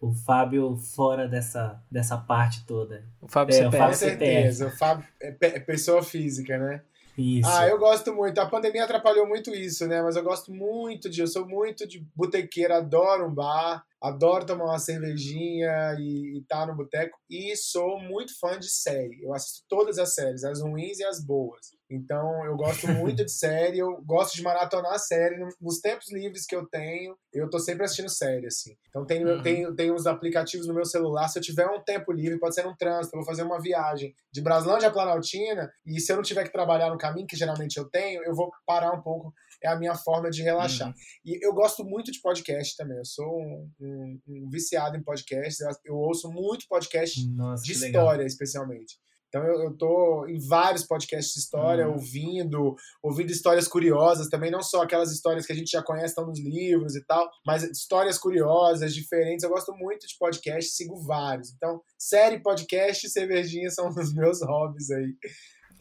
[0.00, 3.04] O Fábio fora dessa, dessa parte toda.
[3.20, 6.82] O Fábio é, o Fábio Com certeza, o Fábio é, é pessoa física, né?
[7.16, 7.48] Isso.
[7.48, 8.38] Ah, eu gosto muito.
[8.38, 10.00] A pandemia atrapalhou muito isso, né?
[10.00, 11.20] Mas eu gosto muito de.
[11.20, 16.66] Eu sou muito de botequeira, adoro um bar, adoro tomar uma cervejinha e estar tá
[16.66, 17.16] no boteco.
[17.30, 19.22] E sou muito fã de série.
[19.22, 21.60] Eu assisto todas as séries, as ruins e as boas.
[21.90, 25.36] Então, eu gosto muito de série, eu gosto de maratonar série.
[25.60, 28.74] Nos tempos livres que eu tenho, eu tô sempre assistindo série, assim.
[28.88, 29.42] Então, tem, uhum.
[29.42, 31.28] tem, tem uns aplicativos no meu celular.
[31.28, 34.14] Se eu tiver um tempo livre, pode ser um trânsito, eu vou fazer uma viagem
[34.32, 37.76] de Braslândia a Planaltina, e se eu não tiver que trabalhar no caminho, que geralmente
[37.76, 39.32] eu tenho, eu vou parar um pouco.
[39.62, 40.88] É a minha forma de relaxar.
[40.88, 40.94] Uhum.
[41.24, 42.98] E eu gosto muito de podcast também.
[42.98, 45.60] Eu sou um, um, um viciado em podcasts.
[45.60, 48.26] Eu, eu ouço muito podcast Nossa, de história, legal.
[48.26, 48.98] especialmente.
[49.32, 51.94] Então eu, eu tô em vários podcasts de história, uhum.
[51.94, 56.26] ouvindo, ouvindo histórias curiosas também, não só aquelas histórias que a gente já conhece, estão
[56.26, 59.42] nos livros e tal, mas histórias curiosas, diferentes.
[59.42, 61.50] Eu gosto muito de podcast, sigo vários.
[61.54, 65.16] Então, série, podcast e cervejinha são os meus hobbies aí.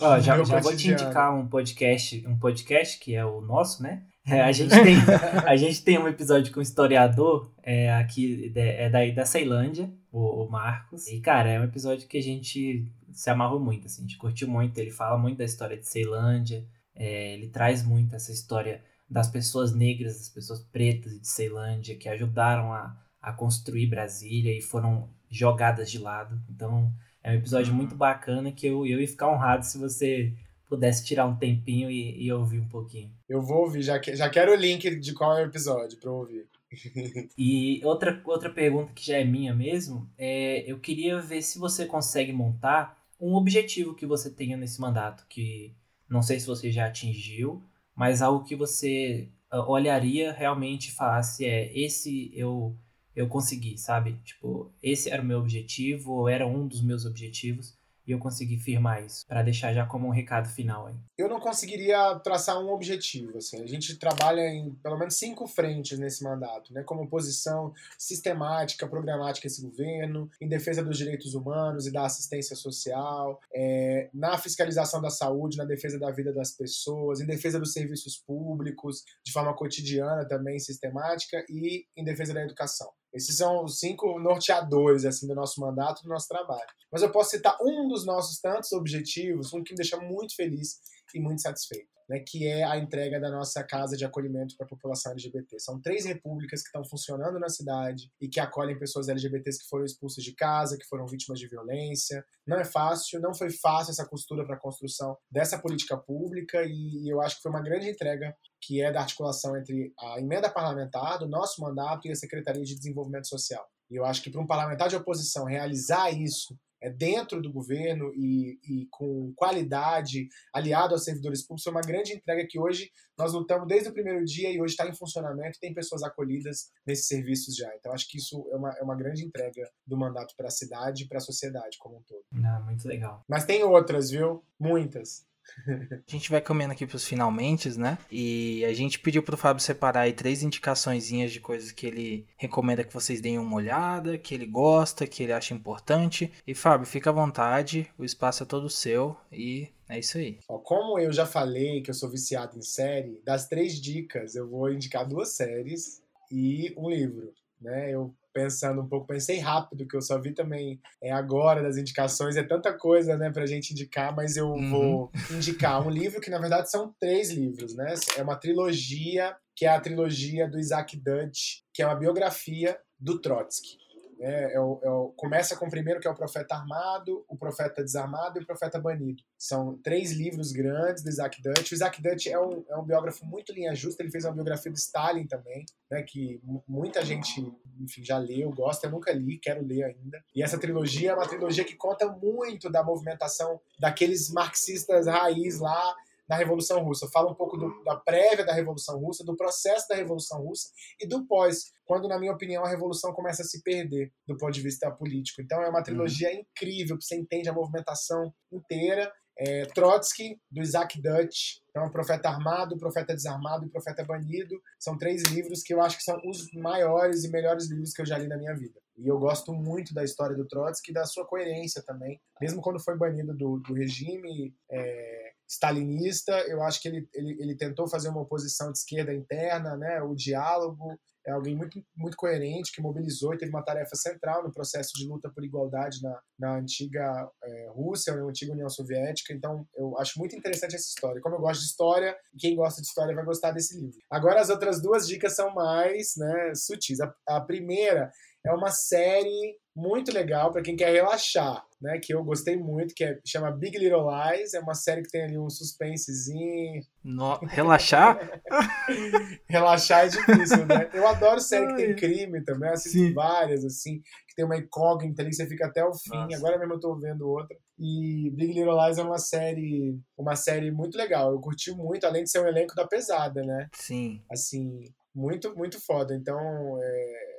[0.01, 4.03] Ó, já, já vou te indicar um podcast, um podcast que é o nosso, né?
[4.25, 4.95] É, a, gente tem,
[5.45, 10.43] a gente tem um episódio com um historiador é, aqui, é daí da Ceilândia, o,
[10.43, 11.07] o Marcos.
[11.07, 14.47] E, cara, é um episódio que a gente se amarrou muito, assim, a gente curtiu
[14.47, 14.77] muito.
[14.77, 19.73] Ele fala muito da história de Ceilândia, é, ele traz muito essa história das pessoas
[19.73, 25.91] negras, das pessoas pretas de Ceilândia que ajudaram a, a construir Brasília e foram jogadas
[25.91, 26.39] de lado.
[26.49, 26.93] Então,
[27.23, 30.33] é um episódio muito bacana que eu, eu ia ficar honrado se você
[30.67, 33.11] pudesse tirar um tempinho e, e ouvir um pouquinho.
[33.27, 36.11] Eu vou ouvir, já, que, já quero o link de qual é o episódio para
[36.11, 36.47] ouvir.
[37.37, 41.85] e outra, outra pergunta que já é minha mesmo, é, eu queria ver se você
[41.85, 45.73] consegue montar um objetivo que você tenha nesse mandato, que
[46.09, 47.61] não sei se você já atingiu,
[47.95, 52.75] mas algo que você ah, olharia realmente e falasse, é, esse eu
[53.15, 54.17] eu consegui, sabe?
[54.23, 59.03] Tipo, esse era o meu objetivo, era um dos meus objetivos, e eu consegui firmar
[59.03, 60.95] isso, para deixar já como um recado final aí.
[61.17, 63.61] Eu não conseguiria traçar um objetivo, assim.
[63.61, 66.83] A gente trabalha em pelo menos cinco frentes nesse mandato, né?
[66.83, 73.39] Como oposição sistemática, programática esse governo, em defesa dos direitos humanos e da assistência social,
[73.53, 78.17] é, na fiscalização da saúde, na defesa da vida das pessoas, em defesa dos serviços
[78.17, 82.91] públicos, de forma cotidiana também, sistemática, e em defesa da educação.
[83.13, 86.67] Esses são os cinco norteadores assim do nosso mandato, do nosso trabalho.
[86.91, 90.79] Mas eu posso citar um dos nossos tantos objetivos, um que me deixa muito feliz
[91.13, 94.69] e muito satisfeito, né, que é a entrega da nossa casa de acolhimento para a
[94.69, 95.57] população LGBT.
[95.59, 99.85] São três repúblicas que estão funcionando na cidade e que acolhem pessoas LGBTs que foram
[99.85, 102.21] expulsas de casa, que foram vítimas de violência.
[102.45, 107.09] Não é fácil, não foi fácil essa costura para a construção dessa política pública e
[107.09, 111.17] eu acho que foi uma grande entrega que é da articulação entre a emenda parlamentar
[111.17, 113.65] do nosso mandato e a Secretaria de Desenvolvimento Social.
[113.89, 118.11] E eu acho que para um parlamentar de oposição realizar isso é, dentro do governo
[118.15, 123.33] e, e, com qualidade, aliado aos servidores públicos, é uma grande entrega que hoje nós
[123.33, 127.07] lutamos desde o primeiro dia e hoje está em funcionamento e tem pessoas acolhidas nesses
[127.07, 127.73] serviços já.
[127.75, 131.03] Então, acho que isso é uma, é uma grande entrega do mandato para a cidade
[131.03, 132.23] e para a sociedade como um todo.
[132.43, 133.23] Ah, muito legal.
[133.27, 134.43] Mas tem outras, viu?
[134.59, 135.25] Muitas.
[136.07, 137.97] A gente vai caminhando aqui pros finalmente, né?
[138.11, 142.83] E a gente pediu pro Fábio separar aí três indicaçõezinhas de coisas que ele recomenda
[142.83, 146.31] que vocês deem uma olhada, que ele gosta, que ele acha importante.
[146.45, 150.39] E Fábio, fica à vontade, o espaço é todo seu e é isso aí.
[150.63, 154.71] Como eu já falei que eu sou viciado em série, das três dicas eu vou
[154.71, 157.33] indicar duas séries e um livro.
[157.59, 157.91] Né?
[157.91, 162.35] Eu pensando um pouco, pensei rápido, que eu só vi também é, agora das indicações,
[162.35, 164.69] é tanta coisa, né, pra gente indicar, mas eu uhum.
[164.69, 167.93] vou indicar um livro que, na verdade, são três livros, né?
[168.17, 173.19] É uma trilogia, que é a trilogia do Isaac Dutch, que é uma biografia do
[173.19, 173.77] Trotsky.
[174.21, 177.83] É, é é o, começa com o primeiro, que é o Profeta Armado, o Profeta
[177.83, 179.23] Desarmado e o Profeta Banido.
[179.37, 181.71] São três livros grandes do Isaac Dutch.
[181.71, 184.71] O Isaac Dutch é um, é um biógrafo muito linha justa, ele fez uma biografia
[184.71, 187.41] do Stalin também, né, que muita gente
[187.79, 190.23] enfim, já leu, gosta, eu nunca li, quero ler ainda.
[190.35, 195.95] E essa trilogia é uma trilogia que conta muito da movimentação daqueles marxistas raiz lá,
[196.31, 197.09] da Revolução Russa.
[197.11, 201.05] Fala um pouco do, da prévia da Revolução Russa, do processo da Revolução Russa e
[201.05, 204.61] do pós, quando, na minha opinião, a Revolução começa a se perder do ponto de
[204.61, 205.41] vista político.
[205.41, 206.39] Então é uma trilogia uhum.
[206.39, 209.11] incrível, que você entende a movimentação inteira.
[209.37, 214.55] É, Trotsky, do Isaac Dutch, então, Profeta Armado, Profeta Desarmado e Profeta Banido.
[214.79, 218.05] São três livros que eu acho que são os maiores e melhores livros que eu
[218.05, 218.79] já li na minha vida.
[218.97, 222.21] E eu gosto muito da história do Trotsky e da sua coerência também.
[222.39, 226.31] Mesmo quando foi banido do, do regime, é, stalinista.
[226.47, 230.15] Eu acho que ele, ele, ele tentou fazer uma oposição de esquerda interna, né, o
[230.15, 230.97] diálogo.
[231.27, 235.07] É alguém muito, muito coerente, que mobilizou e teve uma tarefa central no processo de
[235.07, 239.31] luta por igualdade na, na antiga é, Rússia, na antiga União Soviética.
[239.31, 241.21] Então, eu acho muito interessante essa história.
[241.21, 243.99] Como eu gosto de história, quem gosta de história vai gostar desse livro.
[244.09, 246.99] Agora, as outras duas dicas são mais né, sutis.
[246.99, 248.11] A, a primeira
[248.45, 251.97] é uma série muito legal para quem quer relaxar, né?
[251.99, 255.23] Que eu gostei muito, que é, chama Big Little Lies, é uma série que tem
[255.23, 256.83] ali um suspensezinho.
[257.03, 257.35] No...
[257.45, 258.41] Relaxar?
[259.47, 260.89] relaxar é difícil, né?
[260.93, 263.13] Eu adoro série que tem crime também, assisto Sim.
[263.13, 266.09] várias, assim, que tem uma incógnita ali que você fica até o fim.
[266.15, 266.37] Nossa.
[266.37, 267.55] Agora mesmo eu tô vendo outra.
[267.79, 271.31] E Big Little Lies é uma série, uma série muito legal.
[271.31, 273.69] Eu curti muito, além de ser um elenco da pesada, né?
[273.73, 274.21] Sim.
[274.29, 274.83] Assim,
[275.15, 276.13] muito, muito foda.
[276.13, 276.37] Então,
[276.81, 277.30] é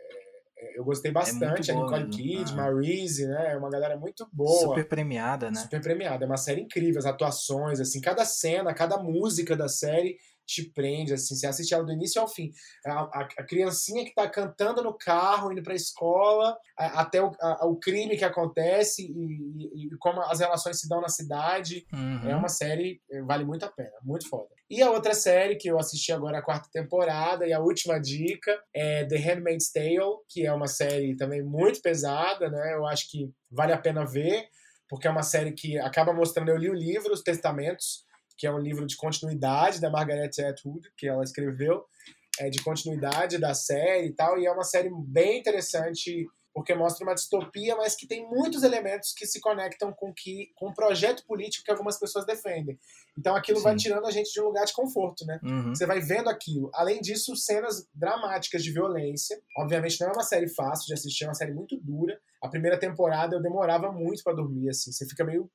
[0.75, 1.71] eu gostei é bastante.
[1.71, 2.57] É a Nicole Kidman, ah.
[2.57, 3.53] Marise, né?
[3.53, 4.69] É uma galera muito boa.
[4.69, 5.61] Super premiada, né?
[5.61, 6.25] Super premiada.
[6.25, 11.15] É uma série incrível, as atuações, assim, cada cena, cada música da série te prende,
[11.15, 12.51] assim, você assiste ela do início ao fim.
[12.87, 17.33] A, a, a criancinha que tá cantando no carro, indo pra escola, a, até o,
[17.63, 21.87] o crime que acontece e, e, e, como as relações se dão na cidade.
[21.93, 22.29] Uhum.
[22.29, 24.49] É uma série, eh, vale muito a pena, muito foda.
[24.69, 28.59] E a outra série que eu assisti agora a quarta temporada e a última dica
[28.75, 32.75] é The Handmaid's Tale, que é uma série também muito pesada, né?
[32.75, 34.47] Eu acho que vale a pena ver,
[34.89, 38.05] porque é uma série que acaba mostrando, eu li o livro, Os Testamentos,
[38.37, 41.85] que é um livro de continuidade da Margaret Atwood, que ela escreveu,
[42.39, 47.05] é de continuidade da série e tal, e é uma série bem interessante porque mostra
[47.05, 51.25] uma distopia, mas que tem muitos elementos que se conectam com que com o projeto
[51.27, 52.79] político que algumas pessoas defendem.
[53.19, 53.65] Então aquilo Sim.
[53.65, 55.41] vai tirando a gente de um lugar de conforto, né?
[55.43, 55.75] Uhum.
[55.75, 56.71] Você vai vendo aquilo.
[56.75, 59.41] Além disso, cenas dramáticas de violência.
[59.57, 62.21] Obviamente não é uma série fácil de assistir, é uma série muito dura.
[62.43, 64.93] A primeira temporada eu demorava muito para dormir, assim.
[64.93, 65.51] Você fica meio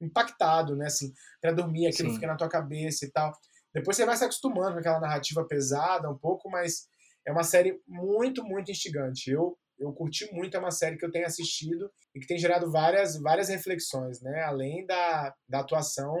[0.00, 0.86] impactado, né?
[0.86, 2.14] Assim, para dormir, aquilo Sim.
[2.16, 3.32] fica na tua cabeça e tal.
[3.74, 6.88] Depois você vai se acostumando com aquela narrativa pesada um pouco, mas
[7.26, 9.30] é uma série muito, muito instigante.
[9.30, 12.70] Eu eu curti muito, é uma série que eu tenho assistido e que tem gerado
[12.70, 14.42] várias, várias reflexões, né?
[14.42, 16.16] Além da, da atuação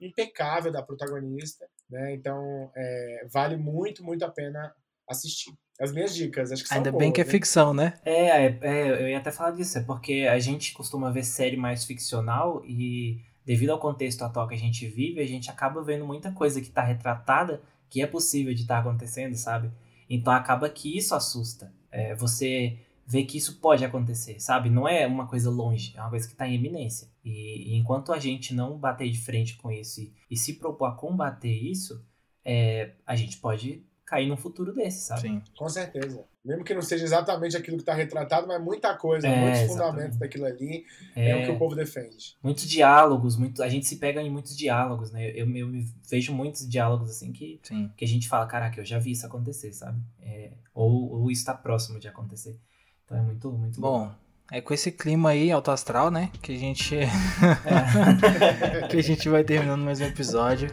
[0.00, 2.14] impecável da protagonista, né?
[2.14, 4.74] Então, é, vale muito, muito a pena
[5.06, 5.52] assistir.
[5.82, 7.94] As minhas dicas, acho que são Ainda boas, bem que é ficção, né?
[8.04, 11.56] É, é, é, eu ia até falar disso, é porque a gente costuma ver série
[11.56, 16.06] mais ficcional e devido ao contexto atual que a gente vive, a gente acaba vendo
[16.06, 17.60] muita coisa que está retratada
[17.90, 19.72] que é possível de estar tá acontecendo, sabe?
[20.08, 21.74] Então acaba que isso assusta.
[21.90, 24.70] É, você vê que isso pode acontecer, sabe?
[24.70, 27.08] Não é uma coisa longe, é uma coisa que está em eminência.
[27.24, 30.86] E, e, enquanto a gente não bater de frente com isso e, e se propor
[30.86, 32.06] a combater isso,
[32.44, 35.22] é, a gente pode cair num futuro desse, sabe?
[35.22, 36.24] Sim, com certeza.
[36.44, 39.90] Mesmo que não seja exatamente aquilo que está retratado, mas muita coisa, é, muitos exatamente.
[39.90, 40.84] fundamentos daquilo ali
[41.14, 42.36] é, é, o que o povo defende.
[42.42, 45.30] Muitos diálogos, muito, a gente se pega em muitos diálogos, né?
[45.30, 45.68] Eu, eu,
[46.10, 47.60] vejo muitos diálogos assim que,
[47.96, 50.00] que a gente fala, caraca, eu já vi isso acontecer, sabe?
[50.20, 52.58] É, ou, ou está próximo de acontecer.
[53.04, 54.12] Então é muito, muito bom.
[54.50, 56.30] É com esse clima aí, alto astral, né?
[56.42, 56.94] Que a gente.
[56.94, 57.08] É.
[58.90, 60.68] que a gente vai terminando mais um episódio.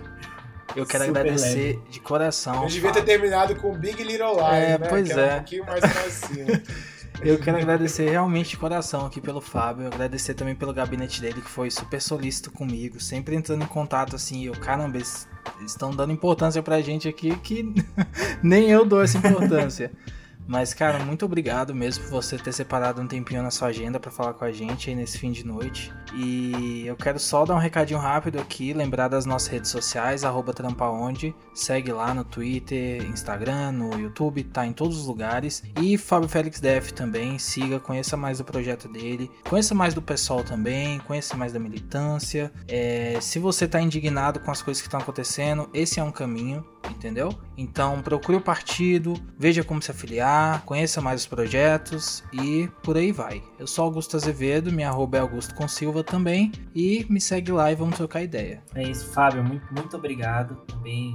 [0.75, 1.81] Eu quero Super agradecer leve.
[1.89, 2.63] de coração.
[2.63, 4.87] Eu devia ter terminado com Big Little Lies, é, né?
[4.87, 5.33] Pois é.
[5.33, 6.61] Um pouquinho mais pra cima.
[7.21, 11.49] Eu quero agradecer realmente de coração aqui pelo Fábio, agradecer também pelo gabinete dele, que
[11.49, 15.27] foi super solícito comigo, sempre entrando em contato assim, eu, caramba, eles
[15.65, 17.73] estão dando importância pra gente aqui que
[18.41, 19.91] nem eu dou essa importância.
[20.49, 24.09] Mas, cara, muito obrigado mesmo por você ter separado um tempinho na sua agenda para
[24.09, 25.93] falar com a gente aí nesse fim de noite.
[26.15, 30.23] E eu quero só dar um recadinho rápido aqui, lembrar das nossas redes sociais,
[30.55, 31.35] trampaonde.
[31.53, 35.61] Segue lá no Twitter, Instagram, no YouTube, tá em todos os lugares.
[35.79, 40.43] E Fábio Félix Def também, siga, conheça mais do projeto dele, conheça mais do pessoal
[40.43, 42.51] também, conheça mais da militância.
[42.67, 46.65] É, se você tá indignado com as coisas que estão acontecendo, esse é um caminho
[46.89, 47.33] entendeu?
[47.57, 53.11] Então procure o partido, veja como se afiliar, conheça mais os projetos e por aí
[53.11, 53.43] vai.
[53.57, 57.71] Eu sou Augusto Azevedo, minha arroba é Augusto com Silva também e me segue lá
[57.71, 58.61] e vamos trocar ideia.
[58.75, 61.13] É isso, Fábio, muito, muito obrigado também.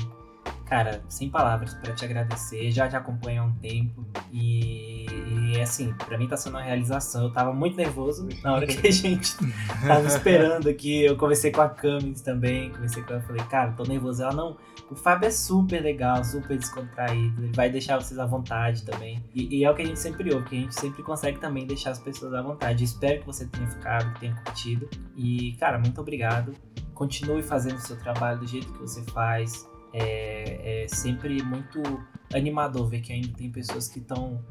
[0.67, 5.07] Cara, sem palavras para te agradecer, já te acompanho há um tempo e,
[5.53, 7.25] e assim, para mim tá sendo uma realização.
[7.25, 9.37] Eu tava muito nervoso na hora que a gente
[9.87, 11.05] tava esperando aqui.
[11.05, 14.23] Eu conversei com a Camis também, conversei com ela, falei, cara, tô nervoso.
[14.23, 14.57] Ela não,
[14.91, 19.23] o Fábio é super legal, super descontraído, ele vai deixar vocês à vontade também.
[19.35, 21.67] E, e, é o que a gente sempre ouve, que a gente sempre consegue também
[21.67, 22.85] deixar as pessoas à vontade.
[22.85, 24.89] Espero que você tenha ficado, que tenha curtido.
[25.17, 26.53] E, cara, muito obrigado.
[26.95, 29.69] Continue fazendo o seu trabalho do jeito que você faz.
[29.97, 31.81] É, é sempre muito
[32.35, 34.43] animador ver que ainda tem pessoas que estão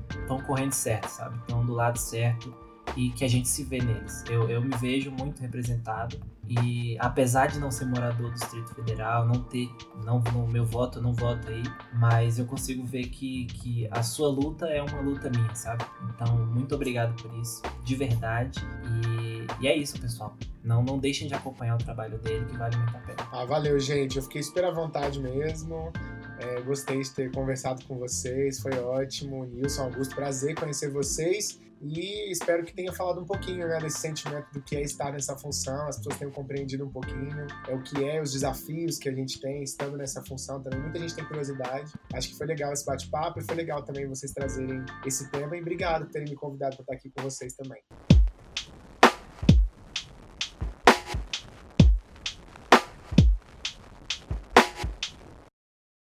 [0.47, 1.37] correndo certo, sabe?
[1.39, 2.55] Estão do lado certo
[2.95, 4.23] e que a gente se vê neles.
[4.29, 9.25] Eu, eu me vejo muito representado e apesar de não ser morador do Distrito Federal,
[9.25, 9.69] não ter,
[10.03, 11.63] não no meu voto, eu não voto aí,
[11.93, 15.85] mas eu consigo ver que, que a sua luta é uma luta minha, sabe?
[16.09, 18.59] Então, muito obrigado por isso, de verdade.
[18.85, 20.35] E, e é isso, pessoal.
[20.63, 23.29] Não, não deixem de acompanhar o trabalho dele, que vale muito a pena.
[23.31, 24.17] Ah, valeu, gente.
[24.17, 25.91] Eu fiquei super à vontade mesmo.
[26.39, 29.45] É, gostei de ter conversado com vocês, foi ótimo.
[29.45, 31.59] Nilson Augusto, prazer conhecer vocês.
[31.83, 35.37] E espero que tenha falado um pouquinho né, desse sentimento do que é estar nessa
[35.37, 39.13] função, as pessoas tenham compreendido um pouquinho é o que é, os desafios que a
[39.13, 40.79] gente tem estando nessa função também.
[40.79, 41.91] Muita gente tem curiosidade.
[42.13, 45.55] Acho que foi legal esse bate-papo e foi legal também vocês trazerem esse tema.
[45.57, 47.81] E obrigado por terem me convidado para estar aqui com vocês também.